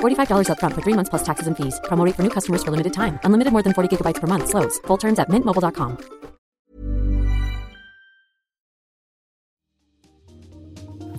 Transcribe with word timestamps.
$45 0.00 0.48
upfront 0.50 0.74
for 0.74 0.82
three 0.82 0.94
months 0.94 1.08
plus 1.08 1.22
taxes 1.22 1.46
and 1.46 1.56
fees. 1.56 1.78
Promo 1.84 2.04
rate 2.04 2.16
for 2.16 2.24
new 2.24 2.30
customers 2.30 2.64
for 2.64 2.72
limited 2.72 2.92
time. 2.92 3.20
Unlimited 3.22 3.52
more 3.52 3.62
than 3.62 3.74
40 3.74 3.96
gigabytes 3.96 4.20
per 4.20 4.26
month. 4.26 4.48
Slows. 4.48 4.78
Full 4.86 4.96
terms 4.96 5.18
at 5.20 5.28
mintmobile.com. 5.28 6.18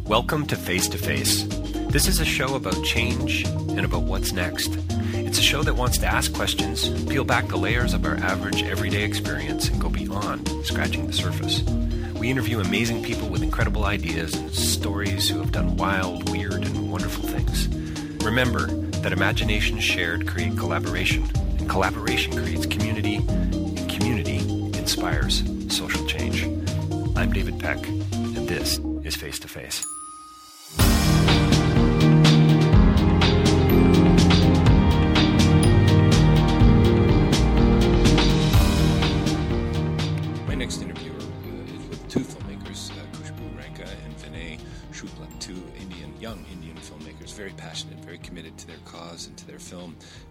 Welcome 0.10 0.48
to 0.48 0.56
Face 0.56 0.90
to 0.90 0.98
Face. 0.98 1.44
This 1.90 2.08
is 2.08 2.20
a 2.20 2.26
show 2.26 2.56
about 2.56 2.84
change 2.84 3.46
and 3.46 3.86
about 3.86 4.04
what's 4.04 4.32
next. 4.34 4.76
It's 5.14 5.38
a 5.38 5.44
show 5.44 5.62
that 5.62 5.76
wants 5.76 6.00
to 6.00 6.08
ask 6.08 6.34
questions, 6.34 6.90
peel 7.06 7.24
back 7.24 7.48
the 7.48 7.58
layers 7.58 7.94
of 7.94 8.04
our 8.06 8.16
average 8.16 8.64
everyday 8.64 9.04
experience, 9.04 9.70
and 9.70 9.80
go 9.80 9.88
beyond 9.88 10.50
scratching 10.66 11.06
the 11.06 11.14
surface. 11.14 11.62
We 12.20 12.32
interview 12.32 12.60
amazing 12.60 13.04
people 13.04 13.30
with 13.30 13.44
incredible 13.44 13.86
ideas 13.86 14.34
and 14.34 14.52
stories 14.52 15.30
who 15.30 15.38
have 15.40 15.52
done 15.52 15.78
wild, 15.78 16.28
weird, 16.32 16.66
and 16.66 16.92
wonderful 16.92 17.28
things. 17.28 17.68
Remember 18.24 18.68
that 19.02 19.14
imagination 19.14 19.80
shared 19.80 20.28
create 20.28 20.58
collaboration, 20.58 21.24
and 21.58 21.70
collaboration 21.70 22.34
creates 22.34 22.66
community, 22.66 23.16
and 23.16 23.90
community 23.90 24.40
inspires 24.78 25.44
social 25.70 26.06
change. 26.06 26.44
I'm 27.16 27.32
David 27.32 27.60
Peck, 27.60 27.86
and 27.88 28.48
this 28.48 28.80
is 29.04 29.16
Face 29.16 29.40
to 29.40 29.48
Face. 29.48 29.86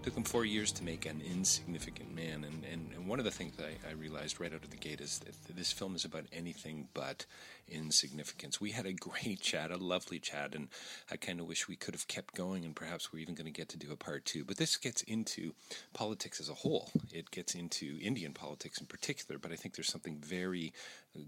Took 0.03 0.15
him 0.15 0.23
four 0.23 0.45
years 0.45 0.71
to 0.71 0.83
make 0.83 1.05
An 1.05 1.21
Insignificant 1.21 2.15
Man, 2.15 2.45
and, 2.45 2.63
and, 2.71 2.91
and 2.95 3.07
one 3.07 3.19
of 3.19 3.25
the 3.25 3.31
things 3.31 3.57
that 3.57 3.65
I, 3.65 3.89
I 3.89 3.93
realized 3.93 4.39
right 4.39 4.53
out 4.53 4.63
of 4.63 4.69
the 4.69 4.77
gate 4.77 5.01
is 5.01 5.19
that 5.19 5.55
this 5.55 5.73
film 5.73 5.93
is 5.93 6.05
about 6.05 6.25
anything 6.31 6.87
but 6.93 7.25
insignificance. 7.67 8.61
We 8.61 8.71
had 8.71 8.85
a 8.85 8.93
great 8.93 9.41
chat, 9.41 9.71
a 9.71 9.77
lovely 9.77 10.19
chat, 10.19 10.55
and 10.55 10.69
I 11.11 11.17
kind 11.17 11.41
of 11.41 11.47
wish 11.47 11.67
we 11.67 11.75
could 11.75 11.93
have 11.93 12.07
kept 12.07 12.33
going, 12.33 12.63
and 12.63 12.75
perhaps 12.75 13.11
we're 13.11 13.19
even 13.19 13.35
going 13.35 13.45
to 13.45 13.51
get 13.51 13.69
to 13.69 13.77
do 13.77 13.91
a 13.91 13.97
part 13.97 14.23
two. 14.23 14.45
But 14.45 14.57
this 14.57 14.77
gets 14.77 15.01
into 15.03 15.53
politics 15.93 16.39
as 16.39 16.49
a 16.49 16.53
whole. 16.53 16.89
It 17.11 17.29
gets 17.31 17.53
into 17.53 17.99
Indian 18.01 18.33
politics 18.33 18.79
in 18.79 18.87
particular, 18.87 19.37
but 19.37 19.51
I 19.51 19.55
think 19.55 19.75
there's 19.75 19.91
something 19.91 20.17
very 20.17 20.71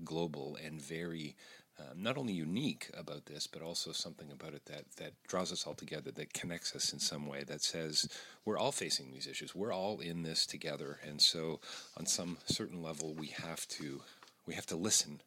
global 0.05 0.57
and 0.63 0.81
very 0.81 1.35
um, 1.89 2.01
not 2.01 2.17
only 2.17 2.33
unique 2.33 2.89
about 2.97 3.25
this, 3.25 3.47
but 3.47 3.61
also 3.61 3.91
something 3.91 4.31
about 4.31 4.53
it 4.53 4.65
that, 4.65 4.85
that 4.97 5.13
draws 5.27 5.51
us 5.51 5.65
all 5.65 5.73
together, 5.73 6.11
that 6.11 6.33
connects 6.33 6.75
us 6.75 6.93
in 6.93 6.99
some 6.99 7.25
way, 7.27 7.43
that 7.43 7.61
says 7.61 8.07
we're 8.45 8.57
all 8.57 8.71
facing 8.71 9.11
these 9.11 9.27
issues. 9.27 9.55
We're 9.55 9.73
all 9.73 9.99
in 9.99 10.23
this 10.23 10.45
together. 10.45 10.99
And 11.07 11.21
so, 11.21 11.59
on 11.97 12.05
some 12.05 12.37
certain 12.45 12.81
level, 12.81 13.13
we 13.13 13.27
have 13.27 13.67
to 13.69 14.01
we 14.45 14.53
have 14.55 14.65
to 14.67 14.75
listen 14.75 15.21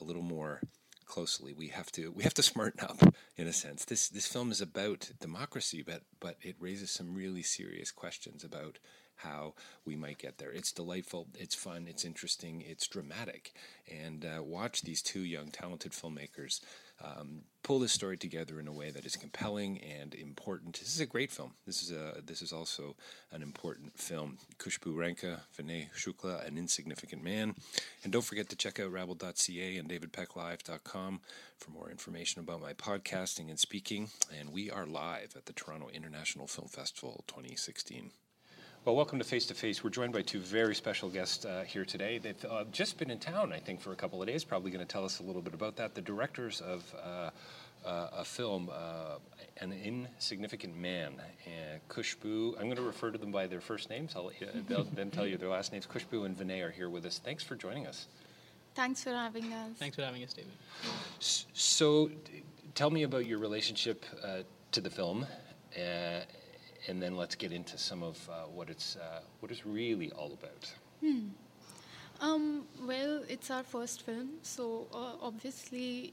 a 0.00 0.04
little 0.04 0.22
more 0.22 0.60
closely. 1.04 1.52
We 1.52 1.68
have 1.68 1.92
to 1.92 2.10
we 2.10 2.22
have 2.22 2.34
to 2.34 2.42
smarten 2.42 2.80
up 2.80 3.14
in 3.36 3.46
a 3.46 3.52
sense. 3.52 3.84
This 3.84 4.08
this 4.08 4.26
film 4.26 4.50
is 4.50 4.60
about 4.60 5.10
democracy, 5.20 5.82
but 5.82 6.02
but 6.20 6.36
it 6.40 6.56
raises 6.58 6.90
some 6.90 7.14
really 7.14 7.42
serious 7.42 7.90
questions 7.90 8.44
about 8.44 8.78
how 9.16 9.54
we 9.84 9.96
might 9.96 10.18
get 10.18 10.38
there. 10.38 10.50
It's 10.50 10.72
delightful, 10.72 11.28
it's 11.38 11.54
fun, 11.54 11.86
it's 11.88 12.04
interesting, 12.04 12.62
it's 12.66 12.86
dramatic, 12.86 13.52
and 13.90 14.24
uh, 14.24 14.42
watch 14.42 14.82
these 14.82 15.02
two 15.02 15.22
young 15.22 15.48
talented 15.48 15.92
filmmakers 15.92 16.60
um, 17.02 17.42
pull 17.62 17.78
this 17.78 17.92
story 17.92 18.16
together 18.16 18.60
in 18.60 18.68
a 18.68 18.72
way 18.72 18.90
that 18.90 19.06
is 19.06 19.16
compelling 19.16 19.80
and 19.80 20.14
important. 20.14 20.78
This 20.78 20.94
is 20.94 21.00
a 21.00 21.06
great 21.06 21.30
film. 21.30 21.52
This 21.66 21.82
is 21.82 21.90
a 21.90 22.20
this 22.24 22.42
is 22.42 22.52
also 22.52 22.96
an 23.32 23.42
important 23.42 23.98
film. 23.98 24.38
Khushboo 24.58 24.96
Ranka, 24.96 25.40
Vinay 25.56 25.92
Shukla, 25.92 26.46
An 26.46 26.58
Insignificant 26.58 27.22
Man, 27.22 27.54
and 28.04 28.12
don't 28.12 28.24
forget 28.24 28.48
to 28.50 28.56
check 28.56 28.78
out 28.78 28.92
Rabble.ca 28.92 29.76
and 29.76 29.88
DavidPeckLive.com 29.88 31.20
for 31.58 31.70
more 31.70 31.90
information 31.90 32.40
about 32.40 32.60
my 32.60 32.72
podcasting 32.72 33.48
and 33.48 33.58
speaking. 33.58 34.10
And 34.38 34.52
we 34.52 34.70
are 34.70 34.86
live 34.86 35.34
at 35.36 35.46
the 35.46 35.52
Toronto 35.52 35.88
International 35.92 36.46
Film 36.46 36.68
Festival 36.68 37.24
2016. 37.26 38.10
Well, 38.84 38.96
welcome 38.96 39.20
to 39.20 39.24
Face 39.24 39.46
to 39.46 39.54
Face. 39.54 39.84
We're 39.84 39.90
joined 39.90 40.12
by 40.12 40.22
two 40.22 40.40
very 40.40 40.74
special 40.74 41.08
guests 41.08 41.44
uh, 41.44 41.62
here 41.64 41.84
today. 41.84 42.18
They've 42.18 42.44
uh, 42.44 42.64
just 42.72 42.98
been 42.98 43.12
in 43.12 43.20
town, 43.20 43.52
I 43.52 43.60
think, 43.60 43.80
for 43.80 43.92
a 43.92 43.94
couple 43.94 44.20
of 44.20 44.26
days. 44.26 44.42
Probably 44.42 44.72
going 44.72 44.84
to 44.84 44.92
tell 44.92 45.04
us 45.04 45.20
a 45.20 45.22
little 45.22 45.40
bit 45.40 45.54
about 45.54 45.76
that. 45.76 45.94
The 45.94 46.00
directors 46.00 46.60
of 46.60 46.92
uh, 47.00 47.30
uh 47.86 48.08
a 48.18 48.24
film, 48.24 48.70
uh, 48.72 49.18
An 49.58 49.72
Insignificant 49.72 50.76
Man, 50.76 51.12
Khushboo. 51.88 52.56
I'm 52.56 52.64
going 52.64 52.74
to 52.74 52.82
refer 52.82 53.12
to 53.12 53.18
them 53.18 53.30
by 53.30 53.46
their 53.46 53.60
first 53.60 53.88
names. 53.88 54.14
I'll 54.16 54.32
they'll 54.68 54.82
then 54.82 55.12
tell 55.12 55.28
you 55.28 55.36
their 55.36 55.48
last 55.48 55.70
names. 55.70 55.86
Khushboo 55.86 56.26
and 56.26 56.36
Vinay 56.36 56.66
are 56.66 56.72
here 56.72 56.90
with 56.90 57.06
us. 57.06 57.20
Thanks 57.22 57.44
for 57.44 57.54
joining 57.54 57.86
us. 57.86 58.08
Thanks 58.74 59.04
for 59.04 59.10
having 59.10 59.44
us. 59.52 59.76
Thanks 59.78 59.94
for 59.94 60.02
having 60.02 60.24
us, 60.24 60.32
David. 60.32 60.50
So, 61.20 62.10
tell 62.74 62.90
me 62.90 63.04
about 63.04 63.26
your 63.26 63.38
relationship 63.38 64.04
uh, 64.24 64.38
to 64.72 64.80
the 64.80 64.90
film 64.90 65.24
and 66.88 67.02
then 67.02 67.16
let's 67.16 67.34
get 67.34 67.52
into 67.52 67.78
some 67.78 68.02
of 68.02 68.28
uh, 68.30 68.46
what 68.46 68.70
it's 68.70 68.96
uh, 68.96 69.20
what 69.40 69.50
it's 69.50 69.64
really 69.66 70.10
all 70.12 70.32
about. 70.32 70.72
Hmm. 71.00 71.28
Um, 72.20 72.64
well, 72.86 73.22
it's 73.28 73.50
our 73.50 73.64
first 73.64 74.02
film, 74.02 74.30
so 74.42 74.86
uh, 74.94 75.14
obviously 75.20 76.12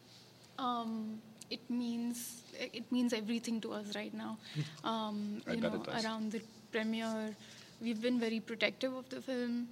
um, 0.57 1.21
it 1.49 1.61
means 1.69 2.43
it 2.59 2.91
means 2.91 3.13
everything 3.13 3.61
to 3.61 3.73
us 3.73 3.95
right 3.95 4.13
now. 4.13 4.37
Um, 4.83 5.41
you 5.49 5.57
know, 5.57 5.83
around 6.03 6.31
the 6.31 6.41
premiere, 6.71 7.35
we've 7.81 8.01
been 8.01 8.19
very 8.19 8.39
protective 8.39 8.93
of 8.93 9.09
the 9.09 9.21
film, 9.21 9.67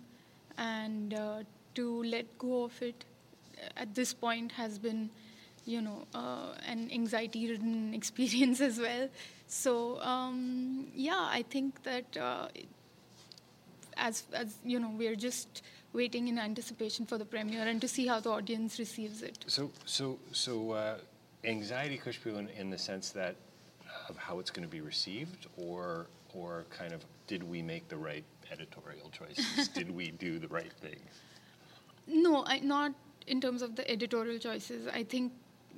and 0.58 1.14
uh, 1.14 1.44
to 1.76 2.04
let 2.04 2.38
go 2.38 2.66
of 2.66 2.82
it 2.82 3.06
at 3.76 3.94
this 3.96 4.14
point 4.14 4.52
has 4.54 4.78
been, 4.78 5.10
you 5.66 5.82
know, 5.82 6.06
uh, 6.14 6.54
an 6.68 6.90
anxiety-ridden 6.92 7.94
experience 8.00 8.62
as 8.62 8.80
well. 8.80 9.10
So 9.48 10.00
um, 10.02 10.88
yeah, 10.94 11.28
I 11.32 11.44
think 11.50 11.82
that 11.84 12.18
uh, 12.18 12.48
as 13.96 14.24
as 14.34 14.58
you 14.64 14.80
know, 14.80 14.92
we're 14.96 15.16
just 15.16 15.64
waiting 15.94 16.28
in 16.28 16.38
anticipation 16.38 17.06
for 17.06 17.18
the 17.18 17.26
premiere 17.26 17.66
and 17.68 17.82
to 17.82 17.88
see 17.88 18.06
how 18.06 18.20
the 18.20 18.30
audience 18.30 18.78
receives 18.78 19.24
it. 19.24 19.46
So 19.48 19.72
so 19.86 20.20
so 20.32 20.72
uh, 20.72 20.98
anxiety, 21.44 21.98
Khushboo, 21.98 22.38
in, 22.38 22.50
in 22.50 22.70
the 22.70 22.78
sense 22.78 23.10
that 23.12 23.36
of 24.10 24.18
how 24.18 24.40
it's 24.40 24.52
going 24.52 24.68
to 24.68 24.72
be 24.72 24.82
received, 24.82 25.48
or 25.58 26.08
or 26.34 26.66
kind 26.70 26.94
of 26.94 27.06
did 27.28 27.44
we 27.44 27.62
make 27.62 27.88
the 27.88 27.98
right 27.98 28.26
editorial 28.52 29.10
choices? 29.10 29.68
did 29.80 29.90
we 29.90 30.12
do 30.12 30.40
the 30.40 30.48
right 30.50 30.74
thing? 30.82 31.00
No, 32.06 32.46
I, 32.46 32.60
not 32.60 32.94
in 33.28 33.42
terms 33.42 33.62
of 33.62 33.76
the 33.76 33.90
editorial 33.90 34.40
choices. 34.40 34.88
I 34.88 35.04
think 35.04 35.32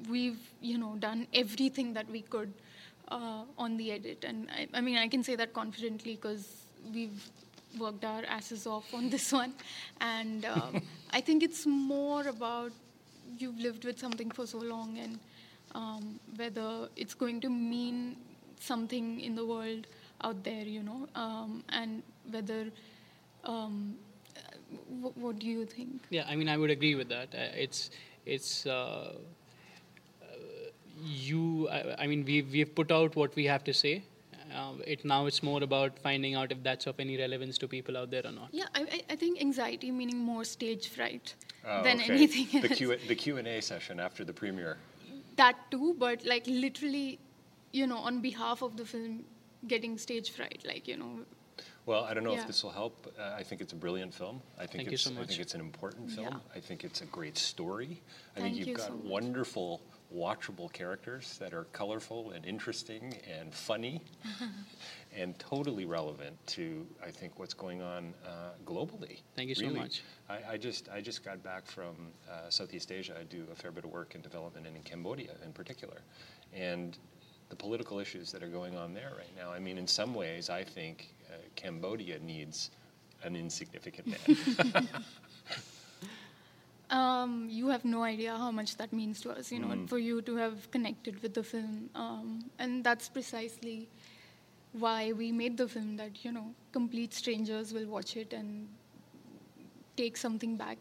we've 0.10 0.40
you 0.60 0.78
know 0.78 0.96
done 1.00 1.28
everything 1.34 1.94
that 1.94 2.10
we 2.10 2.22
could 2.22 2.54
uh, 3.12 3.44
on 3.58 3.78
the 3.78 3.92
edit. 3.92 4.24
And 4.24 4.50
I, 4.52 4.68
I, 4.74 4.82
mean, 4.82 4.98
I 4.98 5.08
can 5.08 5.24
say 5.24 5.36
that 5.36 5.54
confidently 5.54 6.16
because 6.16 6.48
we've 6.94 7.30
worked 7.78 8.04
our 8.04 8.24
asses 8.28 8.66
off 8.68 8.94
on 8.94 9.10
this 9.10 9.32
one. 9.42 9.54
And 10.02 10.46
um, 10.46 10.82
I 11.12 11.22
think 11.22 11.44
it's 11.44 11.66
more 11.66 12.28
about 12.28 12.72
you've 13.38 13.60
lived 13.60 13.86
with 13.86 14.00
something 14.00 14.32
for 14.32 14.46
so 14.48 14.58
long 14.58 14.98
and 14.98 15.20
um, 15.76 16.20
whether 16.36 16.90
it's 16.96 17.14
going 17.14 17.40
to 17.42 17.50
mean 17.50 18.16
something 18.60 19.20
in 19.22 19.36
the 19.36 19.46
world 19.46 19.88
out 20.22 20.44
there, 20.44 20.64
you 20.64 20.84
know, 20.84 21.08
um, 21.16 21.64
and 21.70 22.04
whether 22.30 22.68
um, 23.44 23.96
w- 25.02 25.14
what 25.16 25.40
do 25.40 25.48
you 25.48 25.66
think? 25.66 26.02
Yeah, 26.10 26.26
I 26.28 26.36
mean, 26.36 26.50
I 26.50 26.58
would 26.58 26.72
agree 26.72 26.96
with 26.96 27.10
that. 27.10 27.30
Uh, 27.34 27.56
it's 27.56 27.92
it's 28.26 28.66
uh. 28.66 29.14
I, 31.80 32.04
I 32.04 32.08
mean, 32.08 32.24
we 32.26 32.42
we've 32.42 32.74
put 32.74 32.92
out 32.92 33.16
what 33.16 33.36
we 33.36 33.46
have 33.46 33.64
to 33.66 33.74
say. 33.74 34.04
Uh, 34.60 34.74
it 34.88 35.06
now 35.06 35.26
it's 35.28 35.44
more 35.44 35.62
about 35.64 35.98
finding 36.00 36.34
out 36.36 36.52
if 36.52 36.62
that's 36.64 36.88
of 36.88 37.00
any 37.00 37.18
relevance 37.18 37.58
to 37.60 37.68
people 37.68 37.96
out 37.98 38.10
there 38.10 38.26
or 38.26 38.32
not. 38.32 38.50
Yeah, 38.52 38.66
I, 38.76 38.82
I- 38.98 39.04
I 39.12 39.16
think 39.16 39.40
anxiety 39.42 39.92
meaning 39.92 40.18
more 40.18 40.44
stage 40.44 40.88
fright 40.90 41.36
Oh, 41.66 41.84
than 41.84 42.00
okay. 42.02 42.14
anything 42.14 42.62
The. 42.62 42.70
Q 42.70 42.96
the 43.08 43.16
Q 43.16 43.38
and 43.38 43.48
A 43.48 43.62
session 43.62 44.00
after 44.00 44.26
the 44.26 44.34
premiere. 44.34 44.78
that 45.36 45.56
too, 45.72 45.96
but 46.00 46.26
like 46.26 46.48
literally, 46.48 47.20
you 47.74 47.86
know, 47.86 47.98
on 47.98 48.22
behalf 48.22 48.62
of 48.64 48.76
the 48.78 48.86
film, 48.86 49.24
getting 49.68 49.98
stage 49.98 50.32
fright, 50.32 50.64
like 50.72 50.88
you 50.88 50.98
know, 50.98 51.12
Well, 51.86 52.04
I 52.10 52.14
don't 52.16 52.24
know 52.24 52.34
Yeah. 52.34 52.42
if 52.42 52.48
this 52.48 52.64
will 52.64 52.72
help. 52.82 52.96
Uh, 53.20 53.36
I 53.42 53.44
think 53.44 53.62
it's 53.62 53.74
a 53.74 53.82
brilliant 53.86 54.14
film. 54.14 54.42
I 54.58 54.66
think 54.66 54.72
Thank 54.72 54.88
you 54.90 54.94
it's 54.96 55.04
so 55.04 55.12
I 55.22 55.26
think 55.26 55.40
it's 55.46 55.54
an 55.60 55.62
important 55.62 56.10
film. 56.12 56.28
Yeah. 56.28 56.58
I 56.58 56.60
think 56.68 56.84
it's 56.90 57.02
a 57.02 57.10
great 57.18 57.38
story. 57.38 57.92
I 58.36 58.40
Thank 58.40 58.44
think 58.46 58.58
you've 58.58 58.68
you 58.70 58.76
got 58.82 58.88
so 58.88 58.94
much. 58.96 59.12
Wonderful, 60.12 60.56
watchable 60.56 60.72
characters 60.72 61.38
that 61.40 61.54
are 61.54 61.66
colorful 61.66 62.32
and 62.32 62.46
interesting 62.46 63.14
and 63.40 63.54
funny, 63.54 64.02
and 65.16 65.38
totally 65.40 65.86
relevant 65.86 66.36
to 66.48 66.86
I 67.06 67.12
think 67.12 67.40
what's 67.40 67.54
going 67.54 67.82
on 67.82 68.14
uh, 68.26 68.52
globally. 68.66 69.20
Thank 69.36 69.50
you 69.50 69.56
so 69.56 69.70
much. 69.70 70.04
I, 70.30 70.54
I 70.54 70.58
just 70.58 70.90
I 70.90 71.02
just 71.02 71.24
got 71.24 71.44
back 71.44 71.66
from 71.66 71.96
uh, 72.30 72.50
Southeast 72.50 72.92
Asia. 72.92 73.16
I 73.20 73.24
do 73.24 73.46
a 73.52 73.56
fair 73.56 73.72
bit 73.72 73.84
of 73.84 73.92
work 73.92 74.16
in 74.16 74.22
development 74.22 74.68
and 74.68 74.76
in 74.76 74.84
Cambodia 74.84 75.32
in 75.46 75.52
particular, 75.52 76.02
and 76.54 76.98
the 77.50 77.56
political 77.56 78.00
issues 78.00 78.32
that 78.32 78.44
are 78.44 78.48
going 78.48 78.78
on 78.78 78.94
there 78.94 79.12
right 79.18 79.36
now. 79.36 79.52
I 79.52 79.60
mean, 79.60 79.78
in 79.78 79.88
some 79.88 80.14
ways, 80.14 80.50
I 80.50 80.64
think 80.64 81.16
uh, 81.32 81.38
Cambodia 81.56 82.20
needs 82.20 82.70
an 83.24 83.36
insignificant 83.36 84.08
man. 84.08 84.88
um, 86.90 87.48
you 87.50 87.68
have 87.70 87.86
no 87.86 88.04
idea 88.04 88.36
how 88.38 88.52
much 88.52 88.76
that 88.78 88.92
means 88.92 89.22
to 89.22 89.32
us. 89.32 89.52
You 89.52 89.60
know, 89.60 89.68
Mm. 89.68 89.88
for 89.90 90.00
you 90.00 90.22
to 90.24 90.36
have 90.38 90.70
connected 90.72 91.22
with 91.22 91.34
the 91.34 91.44
film, 91.44 91.90
um, 91.96 92.50
and 92.58 92.84
that's 92.84 93.10
precisely 93.10 93.88
why 94.74 95.12
we 95.14 95.32
made 95.32 95.58
the 95.58 95.68
film. 95.68 95.98
That 95.98 96.24
you 96.26 96.32
know, 96.32 96.54
complete 96.72 97.14
strangers 97.14 97.74
will 97.74 97.88
watch 97.88 98.16
it 98.18 98.34
and 98.34 98.68
take 99.98 100.18
something 100.18 100.56
back. 100.56 100.78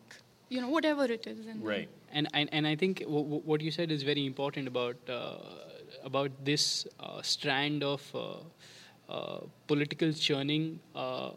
You 0.48 0.60
know, 0.62 0.68
whatever 0.68 1.04
it 1.04 1.26
is. 1.26 1.46
And 1.46 1.64
right. 1.64 1.88
and 2.12 2.28
and, 2.32 2.48
and 2.52 2.66
I 2.66 2.74
think 2.76 3.00
w- 3.00 3.22
w- 3.24 3.42
what 3.44 3.60
you 3.60 3.70
said 3.70 3.90
is 3.90 4.02
very 4.02 4.24
important 4.26 4.66
about 4.68 4.96
uh, 5.08 5.36
about 6.04 6.30
this 6.44 6.86
uh, 7.00 7.20
strand 7.22 7.82
of 7.82 8.02
uh, 8.14 9.12
uh, 9.12 9.40
political 9.66 10.12
churning 10.12 10.80
uh, 10.94 11.30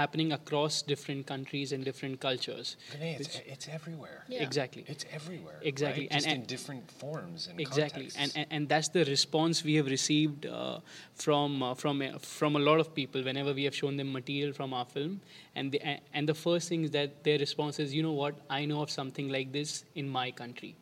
happening 0.00 0.32
across 0.32 0.82
different 0.82 1.26
countries 1.26 1.72
and 1.72 1.84
different 1.84 2.20
cultures. 2.20 2.76
Vinay, 2.92 3.20
it's, 3.20 3.40
it's 3.46 3.68
everywhere. 3.68 4.24
Yeah. 4.28 4.42
Exactly. 4.42 4.84
It's 4.88 5.04
everywhere. 5.12 5.58
Exactly. 5.62 6.04
right? 6.04 6.12
And- 6.12 6.22
Just 6.24 6.34
in 6.36 6.42
different 6.54 6.90
forms 6.90 7.46
and 7.50 7.60
exactly 7.60 8.04
and, 8.04 8.12
contexts. 8.14 8.36
and 8.36 8.46
and 8.50 8.68
that's 8.68 8.88
the 8.98 9.04
response 9.04 9.62
we 9.70 9.74
have 9.80 9.86
received 9.86 10.46
uh, 10.46 10.78
from 11.24 11.62
uh, 11.62 11.74
from 11.82 12.02
uh, 12.02 12.18
from 12.38 12.56
a 12.56 12.62
lot 12.70 12.80
of 12.84 12.94
people 13.00 13.22
whenever 13.30 13.52
we 13.60 13.64
have 13.68 13.74
shown 13.82 13.96
them 13.96 14.10
material 14.20 14.52
from 14.60 14.72
our 14.78 14.86
film 14.96 15.20
and 15.56 15.70
the 15.72 15.80
a- 15.92 16.00
and 16.14 16.28
the 16.32 16.38
first 16.46 16.68
thing 16.70 16.84
is 16.84 16.90
that 16.98 17.22
their 17.24 17.38
response 17.46 17.78
is 17.84 17.94
you 17.98 18.02
know 18.02 18.12
what 18.22 18.34
i 18.58 18.64
know 18.70 18.80
of 18.86 18.90
something 19.00 19.28
like 19.36 19.52
this 19.58 19.84
in 19.94 20.08
my 20.08 20.30
country 20.42 20.72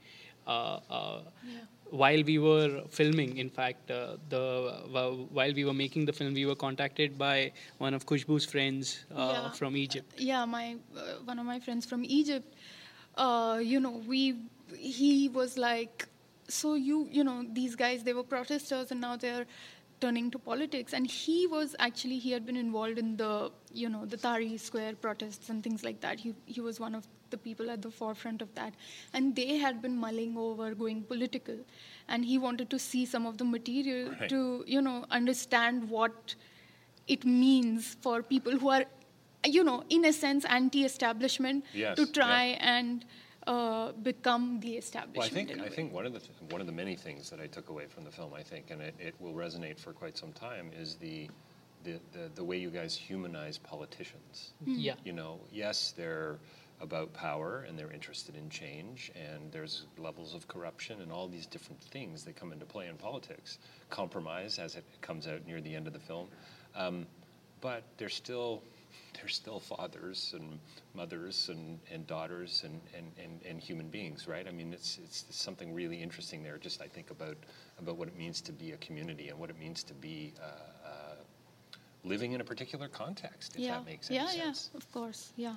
uh, 0.47 0.79
uh, 0.99 1.21
while 1.91 2.23
we 2.23 2.39
were 2.39 2.83
filming 2.89 3.37
in 3.39 3.51
fact 3.51 3.91
uh, 3.91 4.17
the 4.29 4.43
wh- 4.93 5.33
while 5.35 5.53
we 5.53 5.65
were 5.65 5.73
making 5.75 6.05
the 6.05 6.13
film 6.13 6.35
we 6.35 6.47
were 6.47 6.55
contacted 6.55 7.19
by 7.19 7.53
one 7.79 7.95
of 7.95 8.07
Khushboo's 8.07 8.45
friends 8.45 9.05
uh, 9.15 9.29
Yeah. 9.33 9.51
from 9.51 9.77
Egypt. 9.77 10.15
Yeah 10.19 10.45
my 10.45 10.77
uh, 10.97 11.15
one 11.25 11.39
of 11.39 11.47
my 11.47 11.59
friends 11.61 11.87
from 11.87 12.05
egypt. 12.05 12.55
Uh, 13.17 13.59
you 13.63 13.81
know 13.81 14.03
we 14.07 14.37
he 14.77 15.29
was 15.29 15.59
like 15.59 16.07
so 16.49 16.75
you 16.75 17.09
you 17.11 17.25
know 17.25 17.45
these 17.53 17.75
guys 17.77 18.05
they 18.05 18.13
were 18.13 18.23
protesters 18.25 18.91
and 18.93 19.01
now 19.01 19.17
they're 19.17 19.47
turning 20.01 20.31
to 20.31 20.39
politics. 20.39 20.93
And 20.95 21.07
he 21.07 21.47
was 21.47 21.75
actually 21.79 22.19
he 22.19 22.31
had 22.33 22.47
been 22.47 22.57
involved 22.57 22.99
in 22.99 23.17
the 23.17 23.51
you 23.73 23.89
know 23.89 24.07
the 24.07 24.17
Tahrir 24.17 24.59
square 24.59 24.95
protests 24.95 25.49
and 25.51 25.63
things 25.63 25.85
like 25.85 26.01
that. 26.01 26.21
He 26.21 26.35
he 26.47 26.61
was 26.61 26.81
one 26.81 26.95
of 26.95 27.07
the 27.31 27.39
people 27.39 27.71
at 27.71 27.83
the 27.83 27.91
forefront 27.91 28.43
of 28.43 28.55
that 28.55 28.75
and 29.15 29.35
they 29.37 29.57
had 29.57 29.81
been 29.83 29.97
mulling 29.97 30.37
over 30.37 30.75
going 30.75 31.03
political 31.03 31.57
and 32.09 32.25
he 32.25 32.39
wanted 32.39 32.69
to 32.71 32.79
see 32.79 33.05
some 33.07 33.27
of 33.27 33.39
the 33.39 33.45
material 33.45 34.11
Right. 34.11 34.29
to 34.29 34.65
you 34.67 34.81
know 34.83 35.05
understand 35.11 35.89
what 35.89 36.35
it 37.09 37.25
means 37.25 37.97
for 38.03 38.23
people 38.23 38.57
who 38.57 38.69
are, 38.71 38.85
you 39.45 39.65
know, 39.65 39.83
in 39.89 40.05
a 40.05 40.13
sense, 40.13 40.45
anti-establishment 40.45 41.65
Yes, 41.75 41.97
to 41.97 42.05
yeah. 42.07 42.13
try 42.13 42.45
and 42.61 43.05
uh, 43.47 43.93
become 43.93 44.61
the 44.61 44.81
Well, 45.15 45.25
I 45.27 45.29
think 45.29 45.51
in 45.51 45.59
a 45.61 45.63
I 45.63 45.69
way. 45.69 45.75
think 45.75 45.93
one 45.93 46.07
of 46.07 46.13
the 46.13 46.21
th- 46.21 46.31
one 46.51 46.61
of 46.61 46.67
the 46.67 46.73
many 46.73 46.95
things 46.95 47.31
that 47.31 47.41
I 47.41 47.47
took 47.47 47.69
away 47.71 47.87
from 47.87 48.05
the 48.05 48.11
film, 48.11 48.33
I 48.35 48.43
think, 48.43 48.71
and 48.71 48.81
it, 48.83 48.95
it 49.01 49.15
will 49.19 49.33
resonate 49.33 49.79
for 49.79 49.93
quite 49.93 50.17
some 50.17 50.33
time, 50.33 50.71
is 50.79 50.97
the 50.97 51.29
the, 51.83 51.99
the, 52.13 52.31
the 52.35 52.45
way 52.45 52.59
you 52.59 52.71
guys 52.71 52.95
humanize 52.95 53.57
politicians. 53.57 54.53
yeah 54.67 54.95
You 55.05 55.15
know, 55.15 55.41
yes, 55.51 55.95
they're 55.97 56.39
about 56.81 57.13
power 57.13 57.65
and 57.69 57.79
they're 57.79 57.93
interested 57.93 58.37
in 58.37 58.49
change, 58.49 59.11
and 59.15 59.53
there's 59.53 59.87
levels 59.99 60.35
of 60.35 60.49
corruption 60.49 61.01
and 61.03 61.13
all 61.13 61.29
these 61.29 61.47
different 61.47 61.81
things 61.83 62.25
that 62.25 62.37
come 62.37 62.53
into 62.53 62.65
play 62.65 62.89
in 62.89 62.97
politics. 62.97 63.59
Compromise, 63.91 64.59
as 64.59 64.77
it 64.77 64.85
comes 65.01 65.27
out 65.27 65.47
near 65.47 65.61
the 65.61 65.75
end 65.75 65.87
of 65.87 65.93
the 65.93 65.99
film, 65.99 66.29
um, 66.75 67.07
but 67.61 67.83
they're 67.99 68.09
still 68.09 68.63
they're 69.15 69.29
still 69.29 69.61
fathers 69.61 70.35
and 70.37 70.59
mothers 70.95 71.49
and, 71.49 71.79
and 71.93 72.07
daughters 72.07 72.63
and, 72.65 72.81
and, 72.97 73.11
and, 73.23 73.41
and 73.49 73.61
human 73.61 73.89
beings, 73.89 74.27
right? 74.27 74.47
I 74.47 74.51
mean, 74.51 74.73
it's, 74.73 74.99
it's 75.03 75.25
something 75.31 75.75
really 75.75 76.01
interesting 76.01 76.43
there. 76.43 76.59
Just 76.59 76.81
I 76.81 76.87
think 76.87 77.11
about 77.11 77.37
about 77.79 77.97
what 77.97 78.09
it 78.09 78.17
means 78.17 78.41
to 78.43 78.53
be 78.53 78.73
a 78.73 78.77
community 78.77 79.29
and 79.29 79.39
what 79.39 79.51
it 79.51 79.59
means 79.59 79.83
to 79.85 79.95
be 79.95 80.33
uh, 80.41 80.89
uh, 80.89 81.15
living 82.05 82.33
in 82.33 82.41
a 82.41 82.45
particular 82.45 82.89
context, 82.89 83.55
if 83.55 83.61
yeah, 83.61 83.73
that 83.73 83.87
makes 83.87 84.11
any 84.11 84.19
yeah, 84.19 84.27
sense. 84.27 84.71
yeah, 84.73 84.79
of 84.79 84.93
course, 84.93 85.33
yeah, 85.37 85.55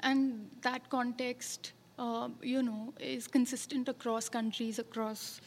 and 0.00 0.50
that 0.62 0.88
context, 0.90 1.72
uh, 1.98 2.28
you 2.42 2.62
know, 2.62 2.92
is 2.98 3.26
consistent 3.26 3.88
across 3.88 4.28
countries, 4.28 4.78
across, 4.78 5.40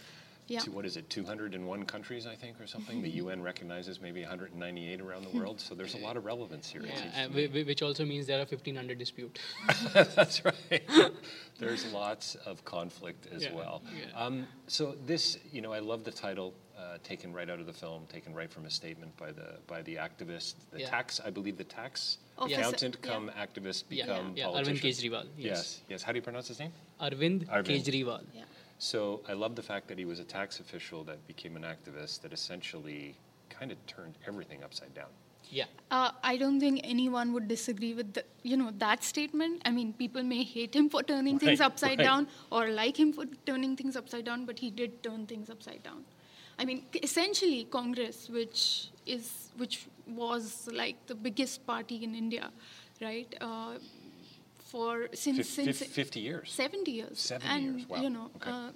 yeah, 0.48 0.60
To, 0.62 0.72
what 0.72 0.86
is 0.86 0.96
it, 0.98 1.10
201 1.10 1.86
countries, 1.86 2.26
I 2.26 2.36
think, 2.36 2.60
or 2.62 2.68
something? 2.68 3.02
The 3.02 3.10
UN 3.22 3.42
recognizes 3.42 4.00
maybe 4.02 4.22
198 4.22 5.02
around 5.02 5.26
the 5.26 5.38
world, 5.38 5.60
so 5.60 5.76
there's 5.76 5.94
a 5.96 5.98
lot 6.00 6.16
of 6.18 6.26
relevance 6.26 6.70
here. 6.70 6.82
yeah, 6.86 6.94
uh, 7.16 7.28
to 7.28 7.34
whi- 7.34 7.36
me. 7.36 7.48
whi- 7.48 7.64
which 7.68 7.82
also 7.82 8.06
means 8.06 8.28
there 8.28 8.38
are 8.38 8.46
1500 8.46 8.98
dispute 8.98 9.40
That's 9.94 10.44
right. 10.46 10.84
There's 11.60 11.92
lots 11.92 12.36
of 12.46 12.64
conflict 12.66 13.28
as 13.34 13.44
Yeah, 13.44 13.54
well. 13.56 13.82
yeah. 13.98 14.24
Um, 14.26 14.48
so 14.68 14.96
this, 15.06 15.38
you 15.52 15.62
know, 15.62 15.74
I 15.74 15.80
love 15.80 16.04
the 16.04 16.12
title, 16.12 16.54
uh, 16.78 16.98
taken 17.04 17.34
right 17.34 17.50
out 17.50 17.60
of 17.60 17.66
the 17.66 17.74
film, 17.74 18.04
taken 18.12 18.34
right 18.34 18.50
from 18.52 18.66
a 18.66 18.70
statement 18.70 19.16
by 19.18 19.32
the 19.32 19.58
by 19.66 19.82
the 19.82 19.96
activist, 19.96 20.54
the 20.72 20.82
Yeah. 20.82 20.90
tax, 20.90 21.20
I 21.26 21.32
believe, 21.32 21.58
the 21.58 21.64
tax 21.64 22.20
Officer, 22.38 22.60
accountant 22.60 22.98
yeah. 23.04 23.12
come 23.12 23.32
activist 23.32 23.84
Yeah, 23.90 24.06
become 24.06 24.34
yeah, 24.36 24.46
Arvind 24.46 24.66
politician. 24.80 25.12
Kejriwal, 25.12 25.26
yes. 25.38 25.48
Yes, 25.48 25.82
yes. 25.90 26.04
How 26.04 26.12
do 26.12 26.18
you 26.18 26.22
pronounce 26.22 26.48
his 26.48 26.60
name? 26.60 26.72
Arvind, 27.02 27.48
Arvind. 27.48 27.66
Kejriwal 27.84 28.22
yeah. 28.36 28.44
So 28.80 29.22
I 29.28 29.34
love 29.34 29.56
the 29.56 29.64
fact 29.64 29.88
that 29.88 29.98
he 29.98 30.06
was 30.06 30.20
a 30.20 30.24
tax 30.24 30.60
official 30.60 31.04
that 31.06 31.26
became 31.28 31.56
an 31.56 31.64
activist 31.64 32.22
that 32.22 32.34
essentially 32.34 33.16
kind 33.50 33.72
of 33.72 33.78
turned 33.88 34.16
everything 34.28 34.64
upside 34.64 34.94
down. 34.94 35.14
yeah 35.50 35.66
Uh, 35.98 36.12
I 36.30 36.38
don't 36.40 36.60
think 36.60 36.82
anyone 36.84 37.32
would 37.34 37.48
disagree 37.48 37.94
with 38.00 38.14
the, 38.16 38.24
you 38.44 38.58
know 38.62 38.72
that 38.80 39.04
statement. 39.10 39.62
I 39.70 39.72
mean, 39.72 39.94
people 39.94 40.24
may 40.32 40.44
hate 40.44 40.76
him 40.80 40.90
for 40.90 41.02
turning 41.12 41.40
things 41.40 41.62
upside 41.68 42.00
right. 42.00 42.08
down 42.10 42.28
or 42.52 42.64
like 42.80 43.00
him 43.00 43.14
for 43.14 43.26
turning 43.50 43.76
things 43.82 43.96
upside 44.02 44.26
down, 44.26 44.46
but 44.50 44.60
he 44.60 44.70
did 44.70 45.02
turn 45.04 45.26
things 45.26 45.50
upside 45.50 45.82
down. 45.84 46.04
I 46.60 46.66
mean, 46.66 46.84
essentially, 47.02 47.64
Congress, 47.78 48.30
which 48.30 48.90
is 49.06 49.52
which 49.62 49.88
was 50.08 50.68
like 50.82 51.06
the 51.08 51.16
biggest 51.16 51.66
party 51.66 52.04
in 52.04 52.16
India, 52.24 52.52
right? 53.02 53.34
Uh, 53.40 53.76
for 54.72 55.08
since 55.14 55.38
Fif- 55.38 55.48
since 55.58 55.80
fif- 55.80 55.92
50 55.98 56.20
years. 56.20 56.52
70 56.52 56.92
years 56.92 57.20
70 57.20 57.48
and 57.56 57.66
years, 57.80 57.90
wow, 57.90 58.02
you 58.04 58.10
know 58.10 58.28
okay. 58.38 58.52
uh, 58.52 58.72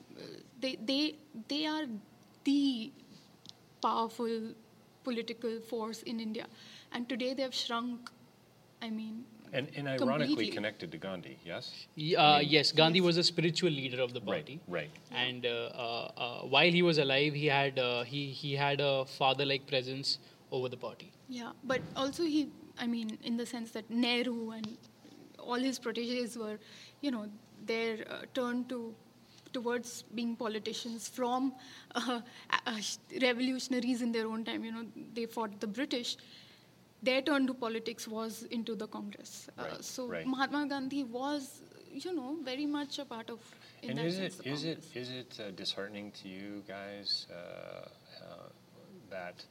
they 0.66 0.74
they 0.92 1.16
they 1.54 1.66
are 1.66 1.86
the 2.50 2.92
powerful 3.82 4.54
political 5.04 5.54
force 5.70 6.02
in 6.14 6.20
india 6.28 6.48
and 6.94 7.10
today 7.14 7.34
they 7.38 7.46
have 7.50 7.56
shrunk 7.66 8.12
i 8.82 8.90
mean 9.02 9.20
And, 9.60 9.68
and 9.80 9.88
ironically 9.92 10.26
Completely. 10.28 10.52
connected 10.58 10.92
to 10.94 10.98
Gandhi, 11.06 11.32
yes? 11.48 11.66
Y- 12.02 12.12
Uh, 12.26 12.40
yes, 12.52 12.70
Gandhi 12.78 13.02
was 13.08 13.18
a 13.22 13.24
spiritual 13.30 13.74
leader 13.80 13.98
of 14.04 14.12
the 14.18 14.22
Right, 14.22 14.30
party. 14.36 14.54
right. 14.76 14.94
And 15.24 15.48
uh, 15.50 15.56
uh, 15.86 15.88
uh, 16.26 16.54
while 16.54 16.72
he 16.78 16.84
was 16.90 17.02
alive, 17.06 17.34
he 17.42 17.48
had 17.56 17.82
uh, 17.88 17.90
he 18.12 18.22
he 18.44 18.52
had 18.62 18.84
a 18.86 18.94
father-like 19.16 19.66
presence 19.74 20.14
over 20.60 20.70
the 20.76 20.80
party. 20.86 21.10
yeah 21.40 21.52
but 21.72 21.82
also 22.04 22.30
he 22.36 22.40
i 22.86 22.88
mean 22.94 23.12
in 23.32 23.42
the 23.42 23.48
sense 23.54 23.76
that 23.80 23.92
nehru 24.06 24.38
and 24.60 24.72
all 25.42 25.56
his 25.70 25.80
proteges 25.80 26.38
were 26.38 26.58
you 27.02 27.12
know 27.12 27.26
their 27.66 28.06
uh, 28.10 28.22
turn 28.34 28.64
to 28.66 28.94
towards 29.54 30.04
being 30.16 30.36
politicians 30.36 31.10
from 31.10 31.54
uh, 31.96 32.22
uh, 32.66 32.78
revolutionaries 33.22 34.02
in 34.02 34.12
their 34.12 34.28
own 34.28 34.46
time 34.46 34.64
you 34.64 34.72
know 34.72 34.86
they 35.14 35.26
fought 35.26 35.60
the 35.60 35.68
british 35.68 36.16
their 37.04 37.22
turn 37.22 37.48
to 37.48 37.54
politics 37.54 38.08
was 38.08 38.44
into 38.52 38.76
the 38.76 38.88
Congress. 38.88 39.50
Uh, 39.58 39.64
Right, 39.64 39.84
so 39.84 40.08
right. 40.08 40.24
Mahatma 40.24 40.68
Gandhi 40.68 41.04
was, 41.04 41.62
you 41.92 42.14
know, 42.16 42.38
very 42.44 42.68
much 42.68 43.00
a 43.00 43.06
part 43.06 43.32
of. 43.32 43.40
And 43.82 43.98
is 43.98 44.20
it 44.20 44.36
is 44.46 44.64
it 44.64 44.84
is 44.94 45.10
it 45.10 45.40
uh, 45.40 45.50
disheartening 45.56 46.12
to 46.22 46.28
you 46.30 46.62
guys 46.68 47.26
that 49.10 49.44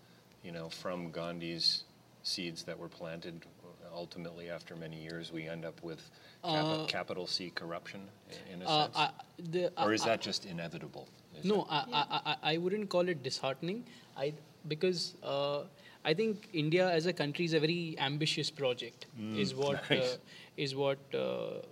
you 0.42 0.52
know 0.52 0.68
from 0.68 1.10
Gandhi's 1.10 1.84
seeds 2.22 2.62
that 2.64 2.78
were 2.78 2.88
planted, 2.88 3.46
ultimately 3.94 4.50
after 4.50 4.76
many 4.76 4.96
years 5.02 5.32
we 5.32 5.48
end 5.48 5.64
up 5.64 5.82
with 5.82 6.10
capi- 6.42 6.82
Uh, 6.82 6.86
capital 6.86 7.26
C 7.26 7.50
corruption 7.50 8.08
in 8.52 8.62
a 8.62 8.64
Uh, 8.64 8.84
sense, 8.84 8.96
I, 8.96 9.10
the, 9.38 9.72
or 9.82 9.92
is 9.92 10.02
I- 10.02 10.06
that 10.10 10.20
just 10.20 10.46
inevitable? 10.46 11.08
Is 11.38 11.44
No, 11.44 11.66
that- 11.70 11.88
I, 11.92 12.00
I, 12.00 12.20
I, 12.32 12.36
I 12.54 12.56
wouldn't 12.58 12.88
call 12.88 13.08
it 13.08 13.22
disheartening. 13.22 13.84
I 14.16 14.32
because 14.68 15.14
uh, 15.22 15.64
I 16.04 16.12
think 16.14 16.48
India 16.52 16.88
as 16.90 17.06
a 17.06 17.12
country 17.12 17.44
is 17.44 17.52
a 17.54 17.60
very 17.60 17.96
ambitious 17.98 18.50
project. 18.50 19.06
is 19.34 19.54
what 19.54 19.82
Mm, 19.84 19.90
nice. 19.96 20.12
uh, 20.14 20.16
is 20.56 20.74
what 20.74 20.98
uh, 21.14 21.62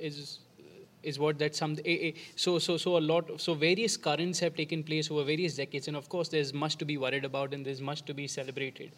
is 0.00 0.38
is 1.02 1.18
what 1.18 1.38
that 1.38 1.56
some 1.56 1.76
eh, 1.84 1.96
eh, 2.08 2.12
so 2.36 2.58
so 2.58 2.76
so 2.76 2.96
a 2.96 3.02
lot 3.10 3.40
so 3.40 3.54
various 3.54 3.96
currents 3.96 4.38
have 4.40 4.54
taken 4.54 4.82
place 4.82 5.10
over 5.10 5.24
various 5.24 5.56
decades. 5.56 5.88
And 5.88 5.96
of 5.96 6.08
course 6.08 6.28
there's 6.28 6.52
much 6.52 6.76
to 6.76 6.84
be 6.84 6.96
worried 6.98 7.24
about 7.24 7.54
and 7.54 7.64
there's 7.64 7.80
much 7.80 8.04
to 8.06 8.14
be 8.14 8.26
celebrated. 8.26 8.92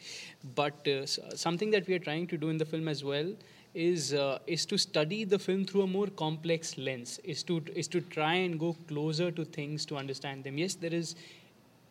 But 0.54 0.86
uh, 0.88 1.06
something 1.06 1.70
that 1.70 1.86
we 1.86 1.94
are 1.94 1.98
trying 1.98 2.26
to 2.28 2.36
do 2.36 2.48
in 2.48 2.58
the 2.58 2.64
film 2.64 2.88
as 2.88 3.04
well 3.04 3.32
is 3.74 4.12
uh, 4.12 4.38
is 4.46 4.66
to 4.66 4.78
study 4.78 5.24
the 5.24 5.38
film 5.38 5.64
through 5.64 5.82
a 5.82 5.86
more 5.86 6.08
complex 6.08 6.76
lens 6.76 7.18
is 7.24 7.42
to 7.44 7.62
is 7.74 7.88
to 7.88 8.00
try 8.00 8.34
and 8.34 8.58
go 8.58 8.76
closer 8.88 9.30
to 9.30 9.44
things 9.44 9.86
to 9.86 9.96
understand 9.96 10.44
them. 10.44 10.58
Yes 10.58 10.74
there 10.74 10.92
is 10.92 11.14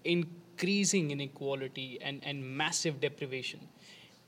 increasing 0.03 1.12
inequality 1.12 2.00
and, 2.01 2.22
and 2.24 2.44
massive 2.44 3.00
deprivation. 3.00 3.60